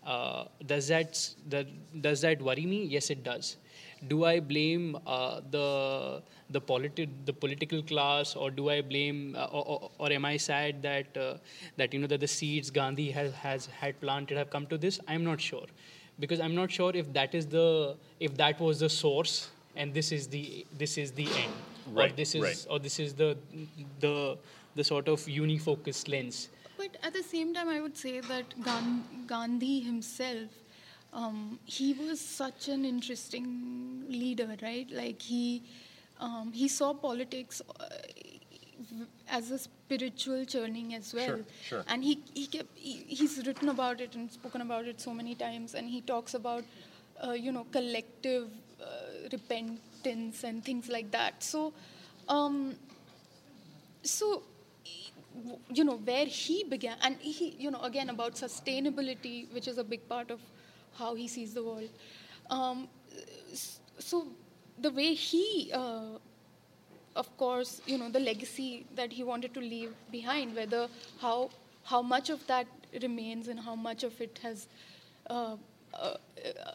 Uh, 0.06 0.46
does 0.66 0.88
that 0.88 1.30
that 1.50 1.68
does 2.02 2.22
that 2.22 2.42
worry 2.42 2.66
me? 2.66 2.86
Yes 2.86 3.10
it 3.10 3.24
does 3.24 3.58
do 4.08 4.26
I 4.26 4.40
blame 4.40 4.98
uh, 5.08 5.42
the 5.52 6.22
the 6.50 6.62
politi- 6.62 7.10
the 7.26 7.34
political 7.34 7.82
class, 7.82 8.36
or 8.36 8.52
do 8.52 8.70
I 8.70 8.82
blame, 8.82 9.36
uh, 9.36 9.46
or, 9.46 9.66
or, 9.66 9.92
or 9.98 10.12
am 10.12 10.26
I 10.26 10.38
sad 10.38 10.82
that 10.84 11.18
uh, 11.18 11.38
that 11.78 11.94
you 11.94 12.00
know 12.00 12.08
that 12.08 12.20
the 12.20 12.28
seeds 12.28 12.70
Gandhi 12.70 13.10
has, 13.12 13.34
has 13.34 13.66
had 13.68 14.00
planted 14.02 14.38
have 14.38 14.50
come 14.50 14.68
to 14.68 14.78
this? 14.78 15.00
I'm 15.08 15.24
not 15.24 15.42
sure, 15.42 15.66
because 16.20 16.40
I'm 16.40 16.56
not 16.56 16.72
sure 16.72 16.92
if 16.94 17.12
that 17.14 17.34
is 17.34 17.48
the 17.48 17.96
if 18.20 18.36
that 18.38 18.60
was 18.60 18.80
the 18.80 18.90
source 18.90 19.50
and 19.76 19.94
this 19.94 20.12
is 20.12 20.28
the 20.28 20.66
this 20.78 20.98
is 20.98 21.12
the 21.12 21.28
end, 21.44 21.54
or 21.88 22.02
Right, 22.04 22.16
this 22.16 22.36
is 22.36 22.42
right. 22.44 22.66
or 22.70 22.80
this 22.80 23.00
is 23.00 23.14
the 23.14 23.38
the 24.00 24.38
the 24.76 24.84
sort 24.84 25.08
of 25.08 25.20
unifocused 25.22 26.08
lens. 26.10 26.50
But 26.78 26.98
at 27.04 27.14
the 27.14 27.24
same 27.24 27.54
time, 27.54 27.70
I 27.70 27.80
would 27.82 27.96
say 27.98 28.20
that 28.20 28.54
Gan- 28.64 29.04
Gandhi 29.28 29.80
himself, 29.80 30.50
um, 31.14 31.60
he 31.66 31.94
was 31.94 32.20
such 32.20 32.68
an 32.68 32.86
interesting 32.86 34.06
leader, 34.10 34.56
right? 34.62 34.90
Like 34.92 35.22
he, 35.22 35.64
um, 36.20 36.52
he 36.52 36.68
saw 36.68 36.94
politics 36.94 37.62
uh, 37.80 37.86
as 39.30 39.52
a 39.52 39.60
spiritual 39.60 40.46
churning 40.46 40.96
as 40.96 41.14
well. 41.14 41.28
Sure, 41.28 41.40
sure. 41.64 41.86
And 41.88 42.04
he, 42.04 42.20
he 42.34 42.48
kept, 42.48 42.76
he, 42.76 43.06
he's 43.08 43.46
written 43.46 43.70
about 43.70 44.02
it 44.02 44.16
and 44.16 44.32
spoken 44.32 44.62
about 44.62 44.86
it 44.86 45.00
so 45.00 45.14
many 45.14 45.36
times, 45.36 45.76
and 45.76 45.88
he 45.88 46.02
talks 46.02 46.34
about, 46.34 46.64
uh, 47.26 47.32
you 47.32 47.52
know, 47.52 47.66
collective 47.72 48.50
uh, 48.82 49.30
repentance 49.32 50.44
and 50.44 50.66
things 50.66 50.90
like 50.90 51.12
that. 51.12 51.44
So, 51.44 51.74
um, 52.28 52.76
so 54.02 54.44
you 55.74 55.84
know 55.84 55.96
where 55.96 56.26
he 56.26 56.64
began 56.64 56.96
and 57.02 57.16
he 57.20 57.56
you 57.58 57.72
know 57.72 57.82
again 57.82 58.10
about 58.10 58.36
sustainability 58.36 59.52
which 59.52 59.68
is 59.68 59.80
a 59.80 59.84
big 59.84 60.08
part 60.08 60.30
of 60.30 60.40
how 60.98 61.14
he 61.16 61.28
sees 61.28 61.54
the 61.54 61.64
world 61.64 61.90
um, 62.50 62.88
so 64.00 64.28
the 64.80 64.90
way 64.92 65.14
he 65.14 65.72
uh, 65.74 66.18
of 67.16 67.36
course 67.38 67.82
you 67.86 67.98
know 67.98 68.10
the 68.10 68.20
legacy 68.20 68.86
that 68.96 69.12
he 69.12 69.24
wanted 69.24 69.54
to 69.54 69.60
leave 69.60 69.94
behind 70.12 70.56
whether 70.56 70.88
how 71.22 71.50
how 71.84 72.02
much 72.02 72.30
of 72.30 72.46
that 72.48 72.68
remains 73.02 73.48
and 73.48 73.60
how 73.60 73.76
much 73.76 74.04
of 74.04 74.20
it 74.22 74.40
has 74.44 74.68
uh, 75.30 75.56
uh, 75.94 76.16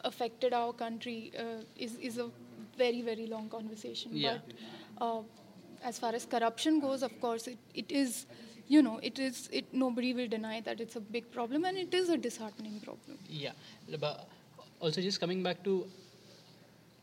affected 0.03 0.53
our 0.53 0.73
country 0.73 1.31
uh, 1.37 1.61
is 1.75 1.95
is 1.97 2.17
a 2.17 2.29
very 2.77 3.01
very 3.01 3.27
long 3.27 3.49
conversation 3.49 4.11
Yeah. 4.13 4.37
but 4.37 5.05
uh, 5.05 5.21
as 5.83 5.99
far 5.99 6.13
as 6.13 6.25
corruption 6.25 6.79
goes 6.79 7.03
of 7.03 7.19
course 7.21 7.47
it, 7.47 7.57
it 7.73 7.91
is 7.91 8.25
you 8.75 8.81
know 8.87 8.97
it 9.09 9.19
is 9.27 9.37
it 9.59 9.73
nobody 9.83 10.13
will 10.17 10.27
deny 10.33 10.57
that 10.67 10.79
it's 10.85 10.95
a 10.95 11.03
big 11.15 11.31
problem 11.37 11.65
and 11.69 11.77
it 11.85 11.93
is 12.01 12.09
a 12.09 12.17
disheartening 12.17 12.79
problem 12.81 13.17
Yeah, 13.27 13.51
but 13.99 14.27
also 14.79 15.01
just 15.01 15.19
coming 15.19 15.41
back 15.43 15.63
to 15.63 15.87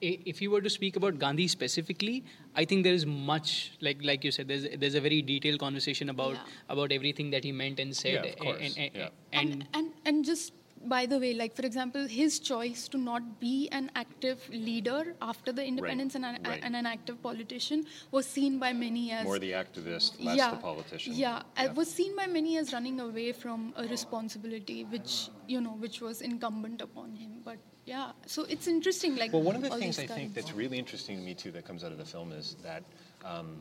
if 0.00 0.40
you 0.42 0.50
were 0.50 0.61
to 0.61 0.70
speak 0.70 0.96
about 0.96 1.18
Gandhi 1.18 1.49
specifically, 1.49 2.25
I 2.54 2.64
think 2.64 2.85
there 2.85 2.92
is 2.92 3.06
much 3.06 3.73
like 3.80 4.02
like 4.02 4.25
you 4.25 4.30
said. 4.30 4.49
There's 4.49 4.66
there's 4.82 4.94
a 4.94 5.00
very 5.00 5.23
detailed 5.23 5.58
conversation 5.58 6.11
about 6.11 6.35
Yeah. 6.35 6.75
about 6.75 6.92
everything 6.92 7.30
that 7.30 7.44
he 7.44 7.52
meant 7.52 7.80
and 7.80 7.96
said. 7.96 8.14
Yeah, 8.14 8.30
of 8.32 8.37
course, 8.38 8.61
And, 8.61 8.78
and, 8.78 8.90
yeah. 8.94 9.08
and, 9.32 9.50
and, 9.52 9.66
and 9.75 9.92
and 10.04 10.25
just 10.25 10.52
by 10.85 11.06
the 11.06 11.18
way 11.18 11.35
like 11.35 11.54
for 11.54 11.64
example 11.66 12.06
his 12.06 12.38
choice 12.38 12.88
to 12.88 12.99
not 12.99 13.40
be 13.40 13.68
an 13.73 13.90
active 13.95 14.49
leader 14.50 15.14
after 15.23 15.52
the 15.52 15.64
independence 15.64 16.14
and, 16.14 16.25
an, 16.25 16.38
right. 16.45 16.61
and 16.62 16.76
an 16.76 16.87
active 16.87 17.21
politician 17.23 17.85
was 18.11 18.26
seen 18.26 18.59
by 18.59 18.73
many 18.73 19.11
as 19.11 19.25
More 19.25 19.38
the 19.38 19.52
activist, 19.52 20.23
less 20.23 20.37
yeah, 20.37 20.50
the 20.50 20.56
politician. 20.56 21.14
Yeah, 21.14 21.42
it 21.59 21.75
was 21.75 21.90
seen 21.90 22.14
by 22.14 22.26
many 22.26 22.59
as 22.59 22.73
running 22.73 23.00
away 23.00 23.33
from 23.33 23.73
a 23.76 23.87
responsibility 23.88 24.85
which 24.85 25.30
you 25.47 25.61
know 25.61 25.73
which 25.73 26.00
was 26.00 26.21
incumbent 26.21 26.80
upon 26.83 27.14
him. 27.14 27.40
But 27.45 27.59
yeah, 27.85 28.12
so 28.26 28.45
it's 28.45 28.66
interesting. 28.66 29.16
Like 29.16 29.33
Well, 29.33 29.42
one 29.42 29.56
of 29.56 29.62
the 29.62 29.71
things 29.71 29.99
I 29.99 30.06
think 30.06 30.35
that's 30.35 30.52
really 30.52 30.78
interesting 30.78 31.16
to 31.18 31.23
me 31.23 31.35
too 31.35 31.50
that 31.52 31.64
comes 31.64 31.85
out 31.85 31.92
of 31.92 31.99
the 31.99 32.04
film 32.04 32.33
is 32.33 32.56
that 32.62 32.83
um, 33.25 33.59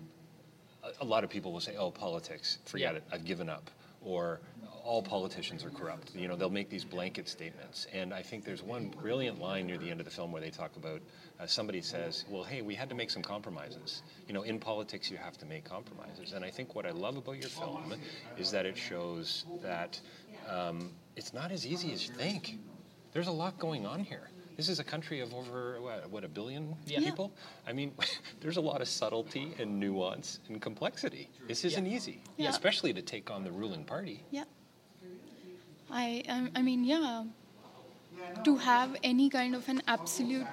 a, 0.84 1.04
a 1.04 1.06
lot 1.06 1.24
of 1.24 1.30
people 1.30 1.52
will 1.52 1.60
say, 1.60 1.76
"Oh, 1.78 1.92
politics, 1.92 2.60
forget 2.66 2.94
Yeah. 2.94 2.98
it, 2.98 3.04
I've 3.12 3.26
given 3.26 3.50
up," 3.50 3.70
or 4.06 4.40
"All 4.84 5.02
politicians 5.02 5.66
are 5.66 5.72
corrupt." 5.72 6.16
You 6.16 6.28
know, 6.28 6.36
they'll 6.36 6.50
make 6.50 6.70
these 6.70 6.86
blanket 6.86 7.28
statements, 7.28 7.88
and 7.92 8.14
I 8.14 8.22
think 8.22 8.46
there's 8.46 8.64
one 8.64 8.90
brilliant 8.90 9.42
line 9.42 9.68
near 9.68 9.78
the 9.78 9.90
end 9.90 10.00
of 10.00 10.06
the 10.06 10.12
film 10.12 10.32
where 10.32 10.42
they 10.42 10.52
talk 10.52 10.76
about 10.78 11.02
uh, 11.40 11.46
somebody 11.46 11.82
says, 11.82 12.24
"Well, 12.30 12.44
hey, 12.44 12.62
we 12.62 12.76
had 12.76 12.90
to 12.90 12.96
make 12.96 13.10
some 13.10 13.24
compromises. 13.24 14.04
You 14.28 14.34
know, 14.34 14.44
in 14.44 14.60
politics, 14.60 15.10
you 15.12 15.18
have 15.18 15.38
to 15.40 15.46
make 15.46 15.66
compromises." 15.66 16.34
And 16.34 16.46
I 16.46 16.52
think 16.52 16.76
what 16.76 16.86
I 16.86 16.92
love 16.92 17.18
about 17.18 17.38
your 17.40 17.50
film 17.50 17.96
is 18.38 18.52
that 18.52 18.66
it 18.66 18.78
shows 18.78 19.46
that 19.62 20.00
um, 20.48 20.92
it's 21.16 21.34
not 21.34 21.52
as 21.52 21.66
easy 21.66 21.92
as 21.92 22.08
you 22.08 22.14
think. 22.14 22.58
There's 23.14 23.28
a 23.28 23.32
lot 23.32 23.58
going 23.58 23.86
on 23.86 24.02
here. 24.02 24.30
This 24.58 24.70
is 24.70 24.80
a 24.80 24.84
country 24.84 25.20
of 25.20 25.34
over 25.34 25.82
what, 25.82 26.10
what 26.10 26.24
a 26.24 26.28
billion 26.28 26.76
Yeah. 26.86 27.00
Yeah. 27.00 27.10
people. 27.10 27.32
I 27.68 27.74
mean, 27.74 27.92
there's 28.42 28.58
a 28.58 28.62
lot 28.62 28.82
of 28.82 28.88
subtlety 28.88 29.54
and 29.60 29.80
nuance 29.80 30.40
and 30.48 30.62
complexity. 30.62 31.30
This 31.48 31.66
isn't 31.66 31.86
easy, 31.88 32.22
Yeah. 32.38 32.50
especially 32.50 32.94
to 32.94 33.02
take 33.02 33.30
on 33.32 33.44
the 33.44 33.52
ruling 33.52 33.84
party. 33.84 34.24
Yeah. 34.32 34.46
I, 35.92 36.24
I 36.30 36.50
I 36.56 36.62
mean 36.62 36.84
yeah. 36.84 37.26
To 38.44 38.56
have 38.58 38.96
any 39.04 39.30
kind 39.30 39.56
of 39.56 39.68
an 39.70 39.82
absolute 39.88 40.48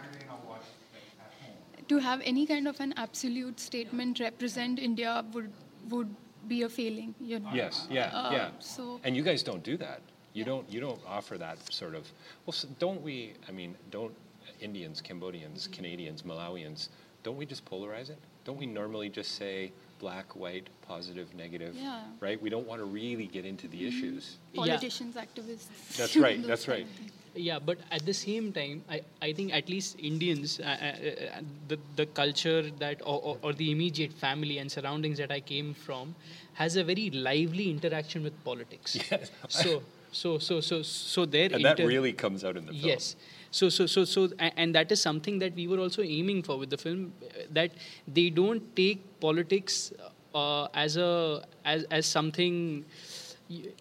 to 1.89 1.99
have 1.99 2.21
any 2.25 2.47
kind 2.47 2.67
of 2.69 2.81
an 2.81 2.93
absolute 2.97 3.59
statement 3.61 4.21
represent 4.21 4.79
India 4.79 5.25
would 5.33 5.51
would 5.89 6.15
be 6.49 6.63
a 6.63 6.69
failing, 6.69 7.15
you 7.21 7.39
know. 7.39 7.51
Yes, 7.55 7.87
yeah, 7.91 8.11
Uh, 8.13 8.31
yeah. 8.33 8.51
So 8.59 9.01
And 9.05 9.17
you 9.17 9.23
guys 9.23 9.43
don't 9.43 9.63
do 9.63 9.77
that. 9.79 10.01
You 10.33 10.45
don't. 10.45 10.71
You 10.71 10.81
don't 10.81 11.01
offer 11.07 11.39
that 11.39 11.73
sort 11.73 11.95
of. 11.95 12.11
Well, 12.47 12.53
so 12.53 12.69
don't 12.79 13.03
we? 13.03 13.35
I 13.49 13.53
mean, 13.53 13.77
don't 13.91 14.15
Indians, 14.61 15.01
Cambodians, 15.01 15.69
Canadians, 15.69 16.23
Malawians? 16.23 16.89
Don't 17.23 17.37
we 17.37 17.47
just 17.47 17.65
polarize 17.65 18.11
it? 18.11 18.19
Don't 18.45 18.59
we 18.59 18.67
normally 18.67 19.09
just 19.09 19.37
say 19.37 19.73
black, 20.01 20.35
white, 20.35 20.69
positive, 20.87 21.33
negative? 21.35 21.77
Yeah. 21.77 22.01
Mm-hmm. 22.01 22.25
Right. 22.25 22.43
We 22.43 22.51
don't 22.51 22.67
want 22.67 22.81
to 22.81 22.87
really 22.87 23.27
get 23.27 23.45
into 23.45 23.69
the 23.69 23.87
issues. 23.87 24.39
politicians, 24.55 25.15
activists. 25.15 25.97
That's 25.97 26.17
right, 26.17 26.45
that's 26.47 26.67
right. 26.67 26.87
Yeah, 27.35 27.59
but 27.59 27.79
at 27.91 28.05
the 28.05 28.13
same 28.13 28.53
time, 28.53 28.85
I, 28.91 29.01
I 29.23 29.33
think 29.33 29.55
at 29.55 29.69
least 29.69 29.97
Indians, 29.99 30.61
uh, 30.61 30.65
uh, 30.65 30.67
uh, 30.67 31.41
the, 31.69 31.79
the 31.97 32.07
culture 32.07 32.71
that, 32.79 33.01
or, 33.07 33.21
or, 33.23 33.39
or 33.43 33.53
the 33.55 33.71
immediate 33.71 34.13
family 34.13 34.59
and 34.59 34.71
surroundings 34.71 35.17
that 35.17 35.33
I 35.33 35.41
came 35.41 35.73
from, 35.73 36.15
has 36.55 36.77
a 36.77 36.85
very 36.85 37.09
lively 37.11 37.71
interaction 37.71 38.23
with 38.23 38.35
politics. 38.45 38.99
Yes. 39.11 39.31
So, 39.49 39.83
so, 40.13 40.39
so, 40.39 40.61
so, 40.61 40.83
so 40.83 41.25
their 41.25 41.49
And 41.53 41.65
that 41.65 41.79
really 41.79 42.13
comes 42.13 42.45
out 42.45 42.57
in 42.57 42.67
the 42.67 42.73
film. 42.73 42.85
Yes. 42.85 43.17
So, 43.51 43.69
so, 43.69 43.87
so, 43.87 44.05
so, 44.05 44.31
and 44.39 44.75
that 44.75 44.91
is 44.93 45.01
something 45.01 45.39
that 45.41 45.55
we 45.55 45.67
were 45.67 45.79
also 45.79 46.03
aiming 46.03 46.43
for 46.43 46.57
with 46.59 46.71
the 46.71 46.79
film, 46.79 47.13
uh, 47.23 47.43
that 47.51 47.73
they 48.09 48.31
don't 48.31 48.75
take 48.77 49.03
politics 49.21 49.93
uh, 50.35 50.69
as 50.73 50.97
a 50.97 51.45
as 51.65 51.85
as 51.91 52.07
something, 52.07 52.85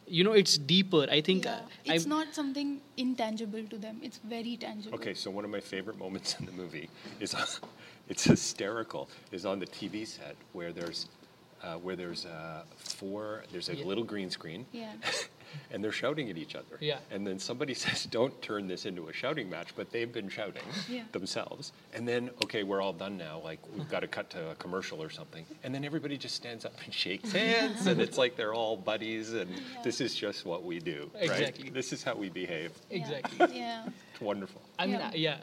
you 0.08 0.24
know, 0.26 0.34
it's 0.34 0.58
deeper. 0.58 1.08
I 1.10 1.22
think. 1.22 1.46
Yeah. 1.46 1.54
uh, 1.54 1.94
It's 1.96 2.06
I- 2.06 2.10
not 2.10 2.36
something 2.36 2.82
intangible 2.98 3.64
to 3.70 3.78
them. 3.78 4.00
It's 4.04 4.18
very 4.18 4.58
tangible. 4.58 4.96
Okay, 4.96 5.14
so 5.14 5.32
one 5.32 5.46
of 5.46 5.52
my 5.52 5.62
favorite 5.62 5.98
moments 5.98 6.36
in 6.40 6.46
the 6.46 6.52
movie 6.52 6.90
is, 7.22 7.34
it's 8.10 8.24
hysterical, 8.26 9.08
is 9.32 9.46
on 9.46 9.60
the 9.60 9.68
TV 9.68 10.06
set 10.06 10.36
where 10.52 10.74
there's, 10.74 11.08
uh, 11.64 11.76
where 11.76 11.96
there's 11.96 12.26
uh, 12.26 12.64
four, 12.76 13.44
there's 13.54 13.70
a 13.70 13.76
Yeah. 13.76 13.86
little 13.86 14.04
green 14.04 14.30
screen, 14.30 14.66
Yeah. 14.74 14.92
and 15.72 15.84
they're 15.84 15.92
shouting 15.92 16.30
at 16.30 16.38
each 16.38 16.56
other. 16.56 16.78
Yeah. 16.80 17.00
And 17.12 17.26
then 17.26 17.40
somebody 17.40 17.74
says, 17.86 18.06
"Don't 18.06 18.40
turn 18.42 18.68
this 18.68 18.86
into 18.86 19.08
a 19.10 19.14
shouting 19.14 19.50
match," 19.50 19.70
but 19.76 19.92
they've 19.92 20.12
been 20.12 20.30
shouting 20.30 20.64
Yeah. 20.90 21.04
themselves. 21.12 21.72
And 21.94 22.08
then, 22.08 22.30
okay, 22.44 22.64
we're 22.64 22.82
all 22.82 22.94
done 22.94 23.18
now. 23.18 23.40
Like 23.44 23.60
we've 23.76 23.90
got 23.90 24.02
to 24.02 24.08
cut 24.08 24.30
to 24.32 24.52
a 24.52 24.56
commercial 24.56 25.02
or 25.02 25.10
something. 25.10 25.46
And 25.64 25.74
then 25.74 25.84
everybody 25.86 26.18
just 26.18 26.36
stands 26.36 26.66
up 26.66 26.74
and 26.86 26.94
shakes 27.04 27.32
hands, 27.32 27.88
and 27.88 28.02
it's 28.02 28.18
like 28.18 28.36
they're 28.36 28.54
all 28.54 28.78
buddies, 28.78 29.34
and 29.34 29.50
this 29.84 30.02
is 30.02 30.16
just 30.16 30.46
what 30.46 30.64
we 30.64 30.80
do. 30.80 31.10
right? 31.28 31.74
This 31.74 31.94
is 31.94 32.04
how 32.04 32.16
we 32.16 32.30
behave. 32.30 32.72
Exactly. 32.90 33.58
Yeah. 33.58 33.88
It's 34.14 34.22
wonderful. 34.22 34.62
I 34.80 34.88
mean, 34.88 35.02
Yeah. 35.14 35.38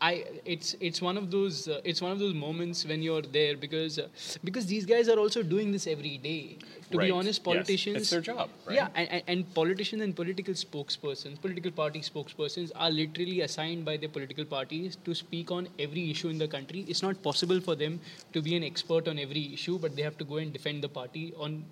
Yeah. 0.00 0.06
I 0.08 0.24
it's 0.44 0.74
it's 0.80 1.00
one 1.02 1.16
of 1.16 1.30
those 1.30 1.68
uh, 1.68 1.80
it's 1.84 2.00
one 2.00 2.12
of 2.12 2.18
those 2.18 2.34
moments 2.34 2.84
when 2.86 3.02
you're 3.02 3.22
there 3.22 3.56
because 3.56 3.98
uh, 3.98 4.08
because 4.44 4.66
these 4.66 4.86
guys 4.86 5.08
are 5.08 5.18
also 5.18 5.42
doing 5.42 5.72
this 5.72 5.86
every 5.86 6.18
day. 6.18 6.58
To 6.90 6.96
Right. 6.96 7.08
be 7.08 7.10
honest, 7.10 7.40
Yes. 7.40 7.44
politicians 7.44 7.96
It's 7.98 8.10
their 8.10 8.22
job, 8.22 8.48
right? 8.66 8.76
Yeah, 8.76 8.88
and, 8.94 9.10
and, 9.10 9.22
and 9.26 9.54
politicians 9.54 10.00
and 10.02 10.16
political 10.16 10.54
spokespersons, 10.54 11.38
political 11.38 11.70
party 11.70 12.00
spokespersons 12.00 12.70
are 12.74 12.90
literally 12.90 13.42
assigned 13.42 13.84
by 13.84 13.98
their 13.98 14.08
political 14.08 14.46
parties 14.46 14.96
to 15.04 15.14
speak 15.14 15.50
on 15.50 15.68
every 15.78 16.10
issue 16.10 16.30
in 16.30 16.38
the 16.38 16.48
country. 16.48 16.86
It's 16.88 17.02
not 17.02 17.22
possible 17.22 17.60
for 17.60 17.74
them 17.76 18.00
to 18.32 18.40
be 18.40 18.56
an 18.56 18.64
expert 18.64 19.06
on 19.06 19.18
every 19.18 19.52
issue, 19.52 19.78
but 19.78 19.96
they 19.96 20.02
have 20.02 20.16
to 20.18 20.24
go 20.24 20.36
and 20.38 20.50
defend 20.50 20.82
the 20.82 20.88
party 20.88 21.34
on 21.36 21.64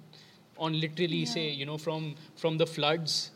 on 0.59 0.79
literally 0.81 1.25
say 1.25 1.49
you 1.51 1.65
know 1.67 1.79
from 1.79 2.15
from 2.37 2.59
the 2.59 2.67
floods 2.67 3.31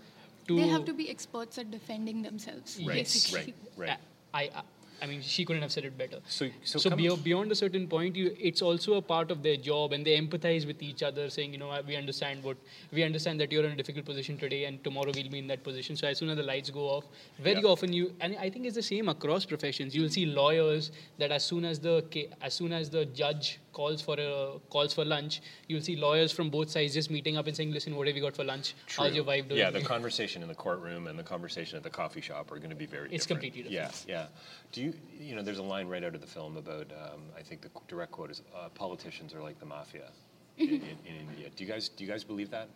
to 0.48 0.56
They 0.56 0.68
have 0.68 0.84
to 0.84 0.92
be 0.92 1.08
experts 1.08 1.56
at 1.58 1.70
defending 1.70 2.20
themselves, 2.22 2.78
Right. 2.78 2.96
basically. 2.96 3.54
Right. 3.76 3.88
Right. 3.88 3.98
I, 4.34 4.42
I, 4.54 4.62
I 5.02 5.06
mean, 5.06 5.22
she 5.22 5.44
couldn't 5.44 5.62
have 5.62 5.72
said 5.72 5.84
it 5.84 5.96
better. 5.96 6.18
So, 6.28 6.48
so, 6.64 6.78
So 6.78 6.90
beyond, 6.90 7.24
beyond 7.24 7.50
a 7.52 7.54
certain 7.54 7.86
point, 7.88 8.16
you, 8.16 8.36
it's 8.38 8.60
also 8.62 8.94
a 8.94 9.02
part 9.02 9.30
of 9.30 9.42
their 9.42 9.56
job, 9.56 9.92
and 9.92 10.04
they 10.04 10.20
empathize 10.20 10.66
with 10.66 10.82
each 10.82 11.02
other, 11.02 11.30
saying, 11.30 11.52
you 11.52 11.58
know, 11.58 11.70
we 11.86 11.96
understand 11.96 12.42
what 12.44 12.56
we 12.92 13.02
understand 13.02 13.40
that 13.40 13.50
you're 13.50 13.64
in 13.64 13.72
a 13.72 13.76
difficult 13.76 14.04
position 14.04 14.36
today, 14.36 14.64
and 14.66 14.82
tomorrow 14.84 15.10
we'll 15.14 15.30
be 15.30 15.38
in 15.38 15.46
that 15.46 15.64
position. 15.64 15.96
So 15.96 16.06
as 16.06 16.18
soon 16.18 16.28
as 16.28 16.36
the 16.36 16.42
lights 16.42 16.70
go 16.70 16.86
off, 16.96 17.04
very 17.38 17.62
Yeah. 17.62 17.68
often 17.74 17.92
you, 17.92 18.12
and 18.20 18.36
I 18.38 18.50
think 18.50 18.66
it's 18.66 18.74
the 18.76 18.82
same 18.82 19.08
across 19.08 19.46
professions. 19.46 19.94
You'll 19.94 20.10
see 20.10 20.26
lawyers 20.26 20.90
that 21.18 21.30
as 21.32 21.44
soon 21.44 21.64
as 21.64 21.80
the 21.80 22.04
as 22.42 22.52
soon 22.54 22.72
as 22.72 22.90
the 22.90 23.06
judge 23.06 23.58
calls 23.72 24.00
for 24.00 24.16
a 24.18 24.58
calls 24.68 24.92
for 24.94 25.04
lunch, 25.04 25.40
you'll 25.68 25.80
see 25.80 25.96
lawyers 25.96 26.32
from 26.32 26.50
both 26.50 26.70
sides 26.70 26.94
just 26.94 27.10
meeting 27.10 27.36
up 27.36 27.46
and 27.46 27.56
saying, 27.56 27.70
listen, 27.72 27.96
what 27.96 28.06
have 28.06 28.16
you 28.16 28.22
got 28.22 28.34
for 28.34 28.44
lunch? 28.44 28.74
How's 28.96 29.14
your 29.14 29.24
wife 29.24 29.48
doing? 29.48 29.60
Yeah, 29.60 29.70
the 29.70 29.80
conversation 29.94 30.42
in 30.42 30.48
the 30.48 30.54
courtroom 30.54 31.06
and 31.06 31.18
the 31.18 31.22
conversation 31.22 31.76
at 31.76 31.82
the 31.82 31.90
coffee 31.90 32.20
shop 32.20 32.50
are 32.52 32.58
going 32.58 32.70
to 32.70 32.76
be 32.76 32.86
very 32.86 33.08
It's 33.12 33.26
different. 33.26 33.42
completely 33.52 33.70
different. 33.70 34.04
yeah. 34.08 34.14
yeah. 34.14 34.26
Do 34.72 34.82
you, 34.82 34.94
you 35.18 35.34
know, 35.34 35.42
there's 35.42 35.58
a 35.58 35.62
line 35.62 35.88
right 35.88 36.02
out 36.04 36.14
of 36.14 36.20
the 36.20 36.26
film 36.26 36.56
about, 36.56 36.86
um, 36.92 37.20
I 37.36 37.42
think 37.42 37.60
the 37.62 37.70
direct 37.88 38.12
quote 38.12 38.30
is, 38.30 38.42
uh, 38.56 38.68
politicians 38.70 39.34
are 39.34 39.42
like 39.42 39.58
the 39.60 39.66
mafia 39.66 40.08
in, 40.58 40.68
in, 40.68 40.96
in 41.06 41.14
India. 41.30 41.48
Do 41.56 41.64
you 41.64 41.70
guys, 41.70 41.88
do 41.88 42.04
you 42.04 42.10
guys 42.10 42.24
believe 42.24 42.50
that? 42.50 42.68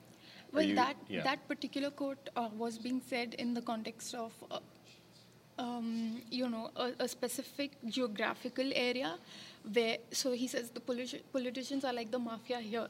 Well, 0.52 0.62
you- 0.62 0.76
that 0.76 0.96
yeah. 1.08 1.22
that 1.24 1.46
particular 1.48 1.90
quote 1.90 2.30
uh, 2.36 2.48
was 2.56 2.78
being 2.78 3.00
said 3.08 3.34
in 3.34 3.54
the 3.54 3.60
context 3.62 4.14
of, 4.14 4.32
uh, 4.50 4.60
um, 5.58 6.20
you 6.30 6.48
know, 6.48 6.70
a, 6.76 6.92
a 7.00 7.08
specific 7.08 7.72
geographical 7.88 8.70
area, 8.74 9.16
where 9.72 9.98
so 10.10 10.32
he 10.32 10.46
says 10.46 10.70
the 10.70 10.80
politi- 10.80 11.22
politicians 11.32 11.84
are 11.84 11.92
like 11.92 12.10
the 12.10 12.18
mafia 12.18 12.60
here, 12.60 12.88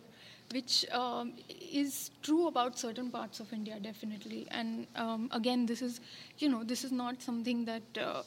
which 0.52 0.84
um, 0.90 1.32
is 1.48 2.10
true 2.22 2.48
about 2.48 2.78
certain 2.78 3.10
parts 3.10 3.40
of 3.40 3.52
India 3.52 3.78
definitely. 3.80 4.46
And 4.50 4.86
um, 4.96 5.28
again, 5.32 5.66
this 5.66 5.82
is, 5.82 6.00
you 6.38 6.48
know, 6.48 6.64
this 6.64 6.84
is 6.84 6.92
not 6.92 7.22
something 7.22 7.64
that 7.64 7.82
uh, 8.00 8.22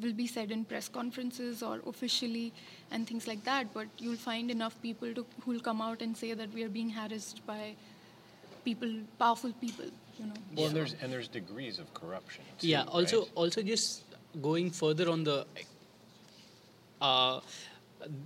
will 0.00 0.12
be 0.12 0.26
said 0.26 0.50
in 0.50 0.64
press 0.64 0.88
conferences 0.88 1.62
or 1.62 1.80
officially 1.86 2.52
and 2.90 3.08
things 3.08 3.26
like 3.26 3.42
that. 3.44 3.72
But 3.74 3.88
you'll 3.98 4.16
find 4.16 4.50
enough 4.50 4.80
people 4.82 5.12
to 5.14 5.26
who 5.44 5.52
will 5.52 5.60
come 5.60 5.82
out 5.82 6.00
and 6.02 6.16
say 6.16 6.32
that 6.34 6.52
we 6.52 6.62
are 6.62 6.68
being 6.68 6.90
harassed 6.90 7.44
by 7.46 7.74
people, 8.64 8.92
powerful 9.18 9.52
people, 9.60 9.86
you 10.18 10.26
know. 10.26 10.34
Well, 10.54 10.66
and 10.66 10.76
there's, 10.76 10.94
and 11.00 11.12
there's 11.12 11.28
degrees 11.28 11.78
of 11.78 11.92
corruption. 11.92 12.44
Too, 12.58 12.68
yeah 12.68 12.84
also 12.84 13.20
right? 13.20 13.30
also 13.34 13.62
just 13.62 14.04
going 14.40 14.70
further 14.70 15.10
on 15.10 15.24
the 15.24 15.44
uh, 17.00 17.40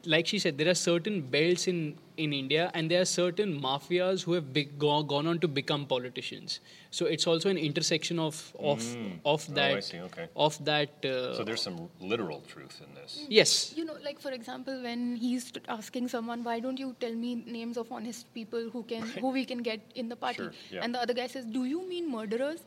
like 0.06 0.26
she 0.26 0.38
said 0.38 0.56
there 0.58 0.68
are 0.70 0.74
certain 0.80 1.20
belts 1.34 1.66
in 1.66 1.78
in 2.24 2.32
india 2.32 2.70
and 2.74 2.90
there 2.90 3.00
are 3.04 3.10
certain 3.12 3.54
mafias 3.60 4.22
who 4.22 4.32
have 4.34 4.52
big, 4.52 4.78
go, 4.78 5.02
gone 5.02 5.26
on 5.26 5.38
to 5.44 5.48
become 5.48 5.84
politicians 5.84 6.60
so 6.90 7.06
it's 7.06 7.26
also 7.26 7.48
an 7.50 7.58
intersection 7.58 8.18
of 8.18 8.36
of 8.60 8.84
of 9.24 9.46
Oh, 9.48 9.52
I 9.52 9.74
that 9.74 9.84
see, 9.84 9.98
okay. 10.00 10.26
of 10.36 10.64
that 10.64 11.04
uh, 11.04 11.34
So 11.38 11.42
there's 11.48 11.62
some 11.62 11.78
literal 12.00 12.40
truth 12.52 12.80
in 12.86 12.94
this. 12.94 13.26
yes 13.28 13.74
You 13.76 13.84
know, 13.84 13.96
like 14.04 14.20
for 14.20 14.30
example, 14.30 14.80
when 14.82 15.16
he's 15.16 15.50
t- 15.56 15.60
asking 15.78 16.08
someone, 16.14 16.44
"Why 16.48 16.56
don't 16.66 16.78
you 16.84 16.94
tell 17.04 17.14
me 17.24 17.30
names 17.58 17.76
of 17.82 17.90
honest 17.98 18.32
people 18.38 18.68
who 18.74 18.82
can, 18.92 19.02
who 19.24 19.30
we 19.38 19.44
can 19.52 19.62
get 19.70 19.80
in 20.02 20.08
the 20.08 20.16
party?" 20.24 20.42
Sure, 20.44 20.52
yeah. 20.76 20.84
And 20.84 20.94
the 20.98 21.00
other 21.06 21.16
guy 21.20 21.26
says, 21.34 21.44
"Do 21.56 21.64
you 21.72 21.80
mean 21.94 22.10
murderers?" 22.16 22.62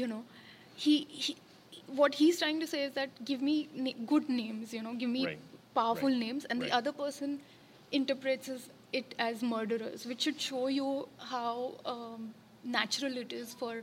You 0.00 0.06
know, 0.12 0.22
he, 0.86 0.94
he 1.24 1.36
what 2.02 2.14
he's 2.14 2.38
trying 2.44 2.60
to 2.60 2.66
say 2.74 2.84
is 2.84 2.92
that 3.00 3.24
give 3.32 3.42
me 3.50 3.56
na- 3.74 3.98
good 4.14 4.28
names. 4.28 4.72
You 4.78 4.82
know, 4.88 4.94
give 4.94 5.10
me 5.16 5.26
Right, 5.26 5.38
powerful 5.74 6.08
right, 6.08 6.18
names, 6.18 6.44
and 6.46 6.60
right. 6.60 6.70
the 6.70 6.76
other 6.76 6.92
person 6.92 7.40
interprets 7.90 8.50
it 8.92 9.14
as 9.18 9.42
murderers, 9.42 10.06
which 10.06 10.22
should 10.22 10.40
show 10.40 10.66
you 10.68 11.08
how 11.18 11.72
um, 11.84 12.34
natural 12.64 13.16
it 13.16 13.32
is 13.32 13.54
for. 13.54 13.82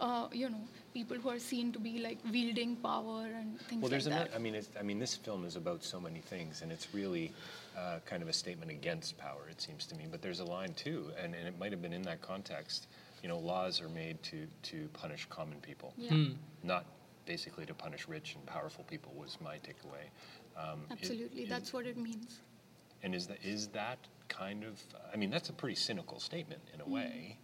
Uh, 0.00 0.26
you 0.32 0.48
know, 0.48 0.60
people 0.94 1.16
who 1.18 1.28
are 1.28 1.38
seen 1.38 1.70
to 1.70 1.78
be 1.78 1.98
like 1.98 2.18
wielding 2.32 2.74
power 2.76 3.24
and 3.26 3.60
things 3.60 3.80
Well, 3.82 3.90
there's 3.90 4.06
like 4.06 4.14
another. 4.14 4.30
that. 4.30 4.36
I 4.36 4.38
mean, 4.40 4.54
it's, 4.54 4.68
I 4.80 4.82
mean, 4.82 4.98
this 4.98 5.14
film 5.14 5.44
is 5.44 5.54
about 5.54 5.84
so 5.84 6.00
many 6.00 6.20
things, 6.20 6.62
and 6.62 6.72
it's 6.72 6.88
really 6.94 7.30
uh, 7.78 7.98
kind 8.06 8.22
of 8.22 8.28
a 8.28 8.32
statement 8.32 8.70
against 8.70 9.16
power. 9.18 9.42
It 9.50 9.60
seems 9.60 9.86
to 9.86 9.94
me. 9.94 10.06
But 10.10 10.22
there's 10.22 10.40
a 10.40 10.44
line 10.44 10.72
too, 10.74 11.10
and, 11.22 11.34
and 11.34 11.46
it 11.46 11.58
might 11.58 11.72
have 11.72 11.82
been 11.82 11.92
in 11.92 12.02
that 12.02 12.20
context. 12.22 12.88
You 13.22 13.28
know, 13.28 13.38
laws 13.38 13.80
are 13.80 13.88
made 13.90 14.20
to 14.24 14.46
to 14.70 14.88
punish 14.94 15.26
common 15.28 15.58
people, 15.60 15.92
Yeah. 15.96 16.28
not 16.64 16.86
basically 17.26 17.66
to 17.66 17.74
punish 17.74 18.08
rich 18.08 18.34
and 18.34 18.44
powerful 18.46 18.84
people. 18.84 19.12
Was 19.16 19.36
my 19.40 19.56
takeaway. 19.56 20.08
Um, 20.56 20.80
Absolutely, 20.90 21.44
that's 21.46 21.72
what 21.72 21.86
it 21.86 21.96
means. 21.96 22.40
And 23.02 23.14
is 23.14 23.26
that 23.26 23.38
is 23.44 23.68
that 23.68 23.98
kind 24.28 24.64
of? 24.64 24.80
I 25.12 25.16
mean, 25.16 25.30
that's 25.30 25.48
a 25.48 25.52
pretty 25.52 25.74
cynical 25.76 26.20
statement 26.20 26.62
in 26.74 26.80
a 26.80 26.84
Mm. 26.84 26.92
way, 26.92 27.38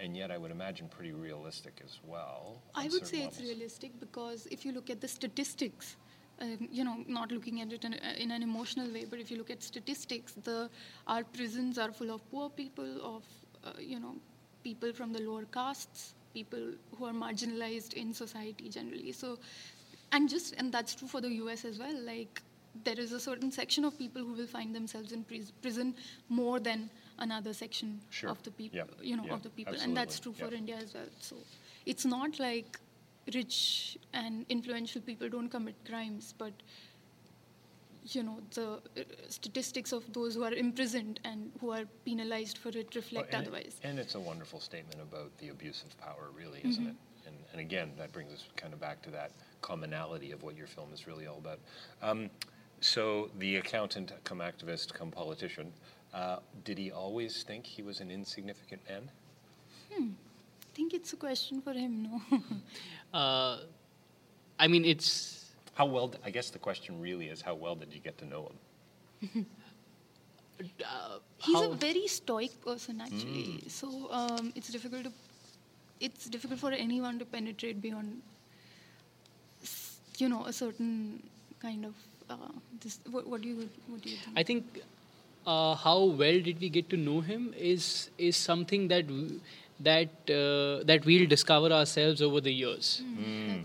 and 0.00 0.16
yet 0.16 0.30
I 0.30 0.38
would 0.38 0.50
imagine 0.50 0.88
pretty 0.88 1.12
realistic 1.12 1.80
as 1.84 1.98
well. 2.04 2.60
I 2.74 2.88
would 2.88 3.06
say 3.06 3.22
it's 3.24 3.40
realistic 3.40 3.98
because 4.00 4.46
if 4.50 4.64
you 4.64 4.72
look 4.72 4.90
at 4.90 5.00
the 5.00 5.08
statistics, 5.08 5.96
um, 6.40 6.68
you 6.70 6.84
know, 6.84 7.04
not 7.06 7.30
looking 7.32 7.60
at 7.62 7.72
it 7.72 7.84
in, 7.84 7.94
in 7.94 8.30
an 8.30 8.42
emotional 8.42 8.90
way, 8.92 9.04
but 9.08 9.18
if 9.18 9.30
you 9.30 9.38
look 9.38 9.50
at 9.50 9.62
statistics, 9.62 10.32
the 10.32 10.68
our 11.06 11.24
prisons 11.24 11.78
are 11.78 11.92
full 11.92 12.10
of 12.10 12.28
poor 12.30 12.50
people, 12.50 13.00
of 13.16 13.24
uh, 13.64 13.72
you 13.78 13.98
know, 14.00 14.16
people 14.62 14.92
from 14.92 15.12
the 15.12 15.20
lower 15.22 15.44
castes, 15.46 16.14
people 16.34 16.72
who 16.98 17.04
are 17.06 17.12
marginalized 17.12 17.94
in 17.94 18.12
society 18.12 18.68
generally. 18.68 19.12
So, 19.12 19.38
and 20.12 20.28
just 20.28 20.54
and 20.58 20.72
that's 20.72 20.94
true 20.94 21.08
for 21.08 21.20
the 21.20 21.30
U.S. 21.44 21.64
as 21.64 21.78
well. 21.78 21.96
Like 22.00 22.42
there 22.84 22.98
is 22.98 23.12
a 23.12 23.20
certain 23.20 23.50
section 23.50 23.84
of 23.84 23.96
people 23.98 24.22
who 24.22 24.32
will 24.34 24.46
find 24.46 24.74
themselves 24.74 25.12
in 25.12 25.24
pris- 25.24 25.52
prison 25.62 25.94
more 26.28 26.58
than 26.60 26.90
another 27.18 27.52
section 27.52 28.00
Sure. 28.10 28.30
of 28.30 28.42
the 28.42 28.50
people, 28.50 28.76
Yep. 28.76 28.90
you 29.02 29.16
know, 29.16 29.24
Yep. 29.24 29.32
of 29.32 29.42
the 29.42 29.50
people, 29.50 29.74
and 29.80 29.96
that's 29.96 30.18
true 30.20 30.32
Absolutely. 30.32 30.56
for. 30.56 30.60
India 30.60 30.76
as 30.76 30.94
well. 30.94 31.08
So 31.20 31.36
it's 31.86 32.04
not 32.04 32.38
like 32.38 32.78
rich 33.34 33.98
and 34.12 34.44
influential 34.48 35.00
people 35.02 35.28
don't 35.28 35.48
commit 35.48 35.74
crimes, 35.84 36.34
but 36.38 36.52
you 38.08 38.22
know 38.22 38.38
the 38.54 38.66
uh, 39.00 39.02
statistics 39.28 39.90
of 39.92 40.04
those 40.12 40.34
who 40.36 40.44
are 40.44 40.52
imprisoned 40.54 41.18
and 41.24 41.50
who 41.60 41.70
are 41.72 41.86
penalized 42.04 42.56
for 42.58 42.68
it 42.68 42.94
reflect 42.94 43.34
and, 43.34 43.42
otherwise. 43.46 43.80
And 43.82 43.98
it's 43.98 44.14
a 44.14 44.20
wonderful 44.20 44.60
statement 44.60 45.00
about 45.02 45.36
the 45.38 45.48
abuse 45.48 45.82
of 45.82 45.98
power, 46.00 46.30
really, 46.32 46.60
isn't 46.62 46.82
Mm-hmm. 46.82 46.90
it? 46.90 46.96
And, 47.26 47.36
and 47.50 47.60
again, 47.60 47.90
that 47.98 48.12
brings 48.12 48.32
us 48.32 48.44
kind 48.54 48.72
of 48.72 48.78
back 48.80 49.02
to 49.02 49.10
that 49.10 49.32
commonality 49.60 50.30
of 50.30 50.44
what 50.44 50.54
your 50.56 50.68
film 50.68 50.90
is 50.94 51.08
really 51.08 51.26
all 51.26 51.38
about. 51.38 51.58
Um, 52.00 52.30
so, 52.80 53.30
the 53.38 53.56
accountant, 53.56 54.12
come 54.24 54.38
activist, 54.38 54.92
come 54.92 55.10
politician, 55.10 55.72
uh, 56.14 56.38
did 56.64 56.78
he 56.78 56.90
always 56.92 57.42
think 57.42 57.66
he 57.66 57.82
was 57.82 58.00
an 58.00 58.10
insignificant 58.10 58.82
man? 58.88 59.10
I 59.92 60.08
think 60.74 60.92
it's 60.94 61.12
a 61.12 61.16
question 61.16 61.60
for 61.62 61.72
him, 61.72 62.02
no? 62.02 62.40
uh, 63.18 63.58
i 64.58 64.66
mean 64.68 64.84
it's 64.84 65.42
How 65.74 65.84
well, 65.86 66.08
d- 66.08 66.18
I 66.24 66.30
guess 66.30 66.50
the 66.50 66.58
question 66.58 67.00
really 67.00 67.28
is, 67.28 67.42
how 67.42 67.54
well 67.54 67.74
did 67.76 67.92
you 67.92 68.00
get 68.00 68.16
to 68.18 68.24
know 68.26 68.50
him? 68.50 69.46
He's 71.38 71.60
a 71.60 71.74
very 71.74 72.06
stoic 72.06 72.64
person, 72.64 73.00
actually. 73.00 73.60
So 73.68 74.08
um, 74.10 74.52
it's 74.56 74.68
difficult 74.68 75.04
to 75.04 75.12
it's 76.00 76.26
difficult 76.28 76.60
for 76.60 76.72
anyone 76.72 77.18
to 77.18 77.24
penetrate 77.26 77.80
beyond, 77.80 78.22
you 80.18 80.28
know, 80.28 80.44
a 80.46 80.52
certain 80.52 81.22
kind 81.60 81.84
of 81.84 81.94
uh, 82.30 82.36
this. 82.82 82.98
What, 83.10 83.26
what 83.26 83.42
do 83.42 83.48
you 83.48 83.68
what 83.88 84.02
do 84.02 84.10
you 84.10 84.16
think? 84.16 84.38
I 84.38 84.42
think 84.42 84.64
uh, 85.46 85.74
how 85.74 86.04
well 86.04 86.40
did 86.40 86.60
we 86.60 86.68
get 86.68 86.88
to 86.90 86.96
know 86.96 87.20
him 87.20 87.54
is 87.56 88.10
is 88.18 88.36
something 88.36 88.88
that 88.88 89.06
w- 89.06 89.40
that 89.80 90.08
uh, 90.30 90.82
that 90.84 91.04
we'll 91.04 91.26
discover 91.26 91.70
ourselves 91.70 92.22
over 92.22 92.40
the 92.40 92.52
years. 92.52 93.02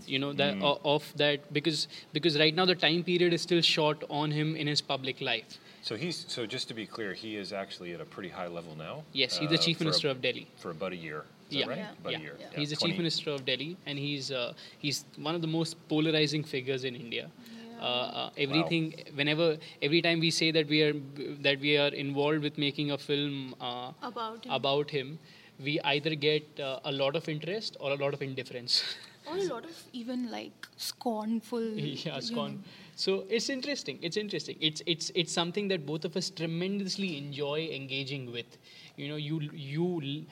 You 0.06 0.18
know 0.18 0.32
that 0.34 0.60
o- 0.62 0.80
of 0.84 1.12
that 1.16 1.52
because 1.52 1.88
because 2.12 2.38
right 2.38 2.54
now 2.54 2.64
the 2.66 2.74
time 2.74 3.02
period 3.04 3.32
is 3.32 3.42
still 3.42 3.60
short 3.62 4.02
on 4.10 4.30
him 4.30 4.56
in 4.56 4.66
his 4.66 4.80
public 4.80 5.20
life. 5.20 5.58
So 5.82 5.96
he's 5.96 6.24
so 6.28 6.46
just 6.46 6.68
to 6.68 6.74
be 6.74 6.86
clear, 6.86 7.12
he 7.12 7.36
is 7.36 7.52
actually 7.52 7.92
at 7.94 8.00
a 8.00 8.04
pretty 8.04 8.28
high 8.28 8.46
level 8.46 8.76
now. 8.76 9.02
Yes, 9.12 9.38
he's 9.38 9.50
the 9.50 9.58
chief 9.58 9.78
for 9.78 9.84
a- 9.84 9.86
minister 9.86 10.08
of 10.08 10.20
Delhi. 10.22 10.46
for 10.56 10.70
about 10.70 10.92
a 10.92 10.96
year. 10.96 11.24
that 11.50 11.56
yeah, 11.58 11.66
right? 11.70 11.78
yeah, 11.78 11.90
About 12.00 12.10
a 12.10 12.12
yeah. 12.12 12.18
year. 12.26 12.36
yeah. 12.38 12.46
Yeah, 12.52 12.58
He's 12.60 12.70
the 12.70 12.76
20 12.76 12.92
chief 12.92 12.98
minister 12.98 13.30
of 13.30 13.44
Delhi, 13.44 13.76
and 13.86 13.98
he's 13.98 14.30
uh, 14.30 14.52
he's 14.78 15.04
one 15.16 15.34
of 15.34 15.40
the 15.40 15.48
most 15.54 15.76
polarizing 15.88 16.44
figures 16.44 16.84
in 16.84 16.94
India. 16.94 17.24
Uh, 17.26 17.61
uh, 17.82 18.30
everything, 18.36 18.94
whenever, 19.14 19.56
every 19.80 20.02
time 20.02 20.20
we 20.20 20.30
say 20.30 20.50
that 20.50 20.68
we 20.68 20.82
are 20.82 20.94
that 21.40 21.60
we 21.60 21.76
are 21.76 21.88
involved 21.88 22.42
with 22.42 22.58
making 22.58 22.90
a 22.90 22.98
film 22.98 23.54
uh, 23.60 23.92
About 24.02 24.44
him. 24.44 24.52
about 24.52 24.90
him, 24.90 25.18
we 25.62 25.80
either 25.80 26.14
get 26.14 26.60
uh, 26.60 26.80
a 26.84 26.92
lot 26.92 27.16
of 27.16 27.28
interest 27.28 27.76
or 27.80 27.90
a 27.92 27.96
lot 27.96 28.14
of 28.14 28.22
indifference. 28.22 28.82
Or 29.30 29.36
a 29.36 29.44
lot 29.44 29.64
of 29.64 29.82
even 29.92 30.30
like 30.30 30.66
scornful. 30.76 31.62
yeah, 31.74 32.18
you 32.20 32.36
know. 32.36 32.48
So 32.96 33.24
it's 33.28 33.48
interesting. 33.48 33.98
It's 34.02 34.16
interesting. 34.16 34.56
It's 34.60 34.82
it's 34.86 35.10
it's 35.14 35.32
something 35.32 35.68
that 35.68 35.86
both 35.86 36.04
of 36.04 36.16
us 36.16 36.30
tremendously 36.30 37.16
enjoy 37.18 37.68
engaging 37.72 38.30
with. 38.32 38.58
You 38.96 39.08
know, 39.08 39.16
you 39.16 39.40
you. 39.52 40.26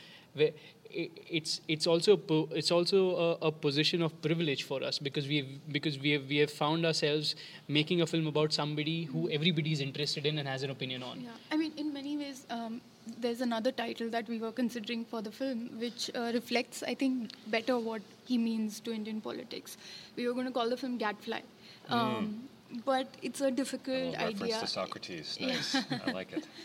It's 0.93 1.61
it's 1.69 1.87
also 1.87 2.21
it's 2.51 2.71
also 2.71 3.17
a, 3.17 3.47
a 3.47 3.53
position 3.53 4.03
of 4.03 4.21
privilege 4.23 4.65
for 4.65 4.83
us 4.83 4.99
because 4.99 5.27
we 5.27 5.61
because 5.71 5.99
we 5.99 6.11
have 6.11 6.29
we 6.29 6.37
have 6.39 6.51
found 6.51 6.85
ourselves 6.85 7.37
making 7.69 8.03
a 8.03 8.07
film 8.07 8.27
about 8.27 8.53
somebody 8.53 9.05
who 9.05 9.31
everybody 9.31 9.73
is 9.73 9.81
interested 9.81 10.27
in 10.27 10.39
and 10.39 10.49
has 10.49 10.63
an 10.63 10.71
opinion 10.71 11.03
on. 11.03 11.21
Yeah, 11.21 11.31
I 11.53 11.57
mean, 11.57 11.73
in 11.77 11.93
many 11.93 12.17
ways, 12.17 12.45
um, 12.51 12.81
there's 13.19 13.41
another 13.41 13.73
title 13.73 14.11
that 14.11 14.29
we 14.29 14.39
were 14.39 14.53
considering 14.53 15.05
for 15.05 15.23
the 15.23 15.31
film, 15.31 15.71
which 15.79 16.11
uh, 16.15 16.31
reflects, 16.35 16.83
I 16.83 16.95
think, 16.95 17.31
better 17.47 17.79
what 17.79 18.03
he 18.27 18.39
means 18.39 18.81
to 18.81 18.93
Indian 18.93 19.21
politics. 19.21 19.77
We 20.17 20.27
were 20.27 20.35
going 20.35 20.47
to 20.47 20.53
call 20.53 20.69
the 20.69 20.77
film 20.77 20.99
Gadfly, 20.99 21.43
um, 21.91 22.49
but 22.85 23.09
it's 23.23 23.41
a 23.41 23.47
A 23.47 23.51
difficult 23.51 23.97
little 23.97 24.13
reference 24.13 24.43
idea. 24.43 24.61
to 24.61 24.67
Socrates. 24.67 25.37
Yeah. 25.41 25.47
Nice. 25.49 25.77
I 26.07 26.13
like 26.13 26.33
it. 26.33 26.47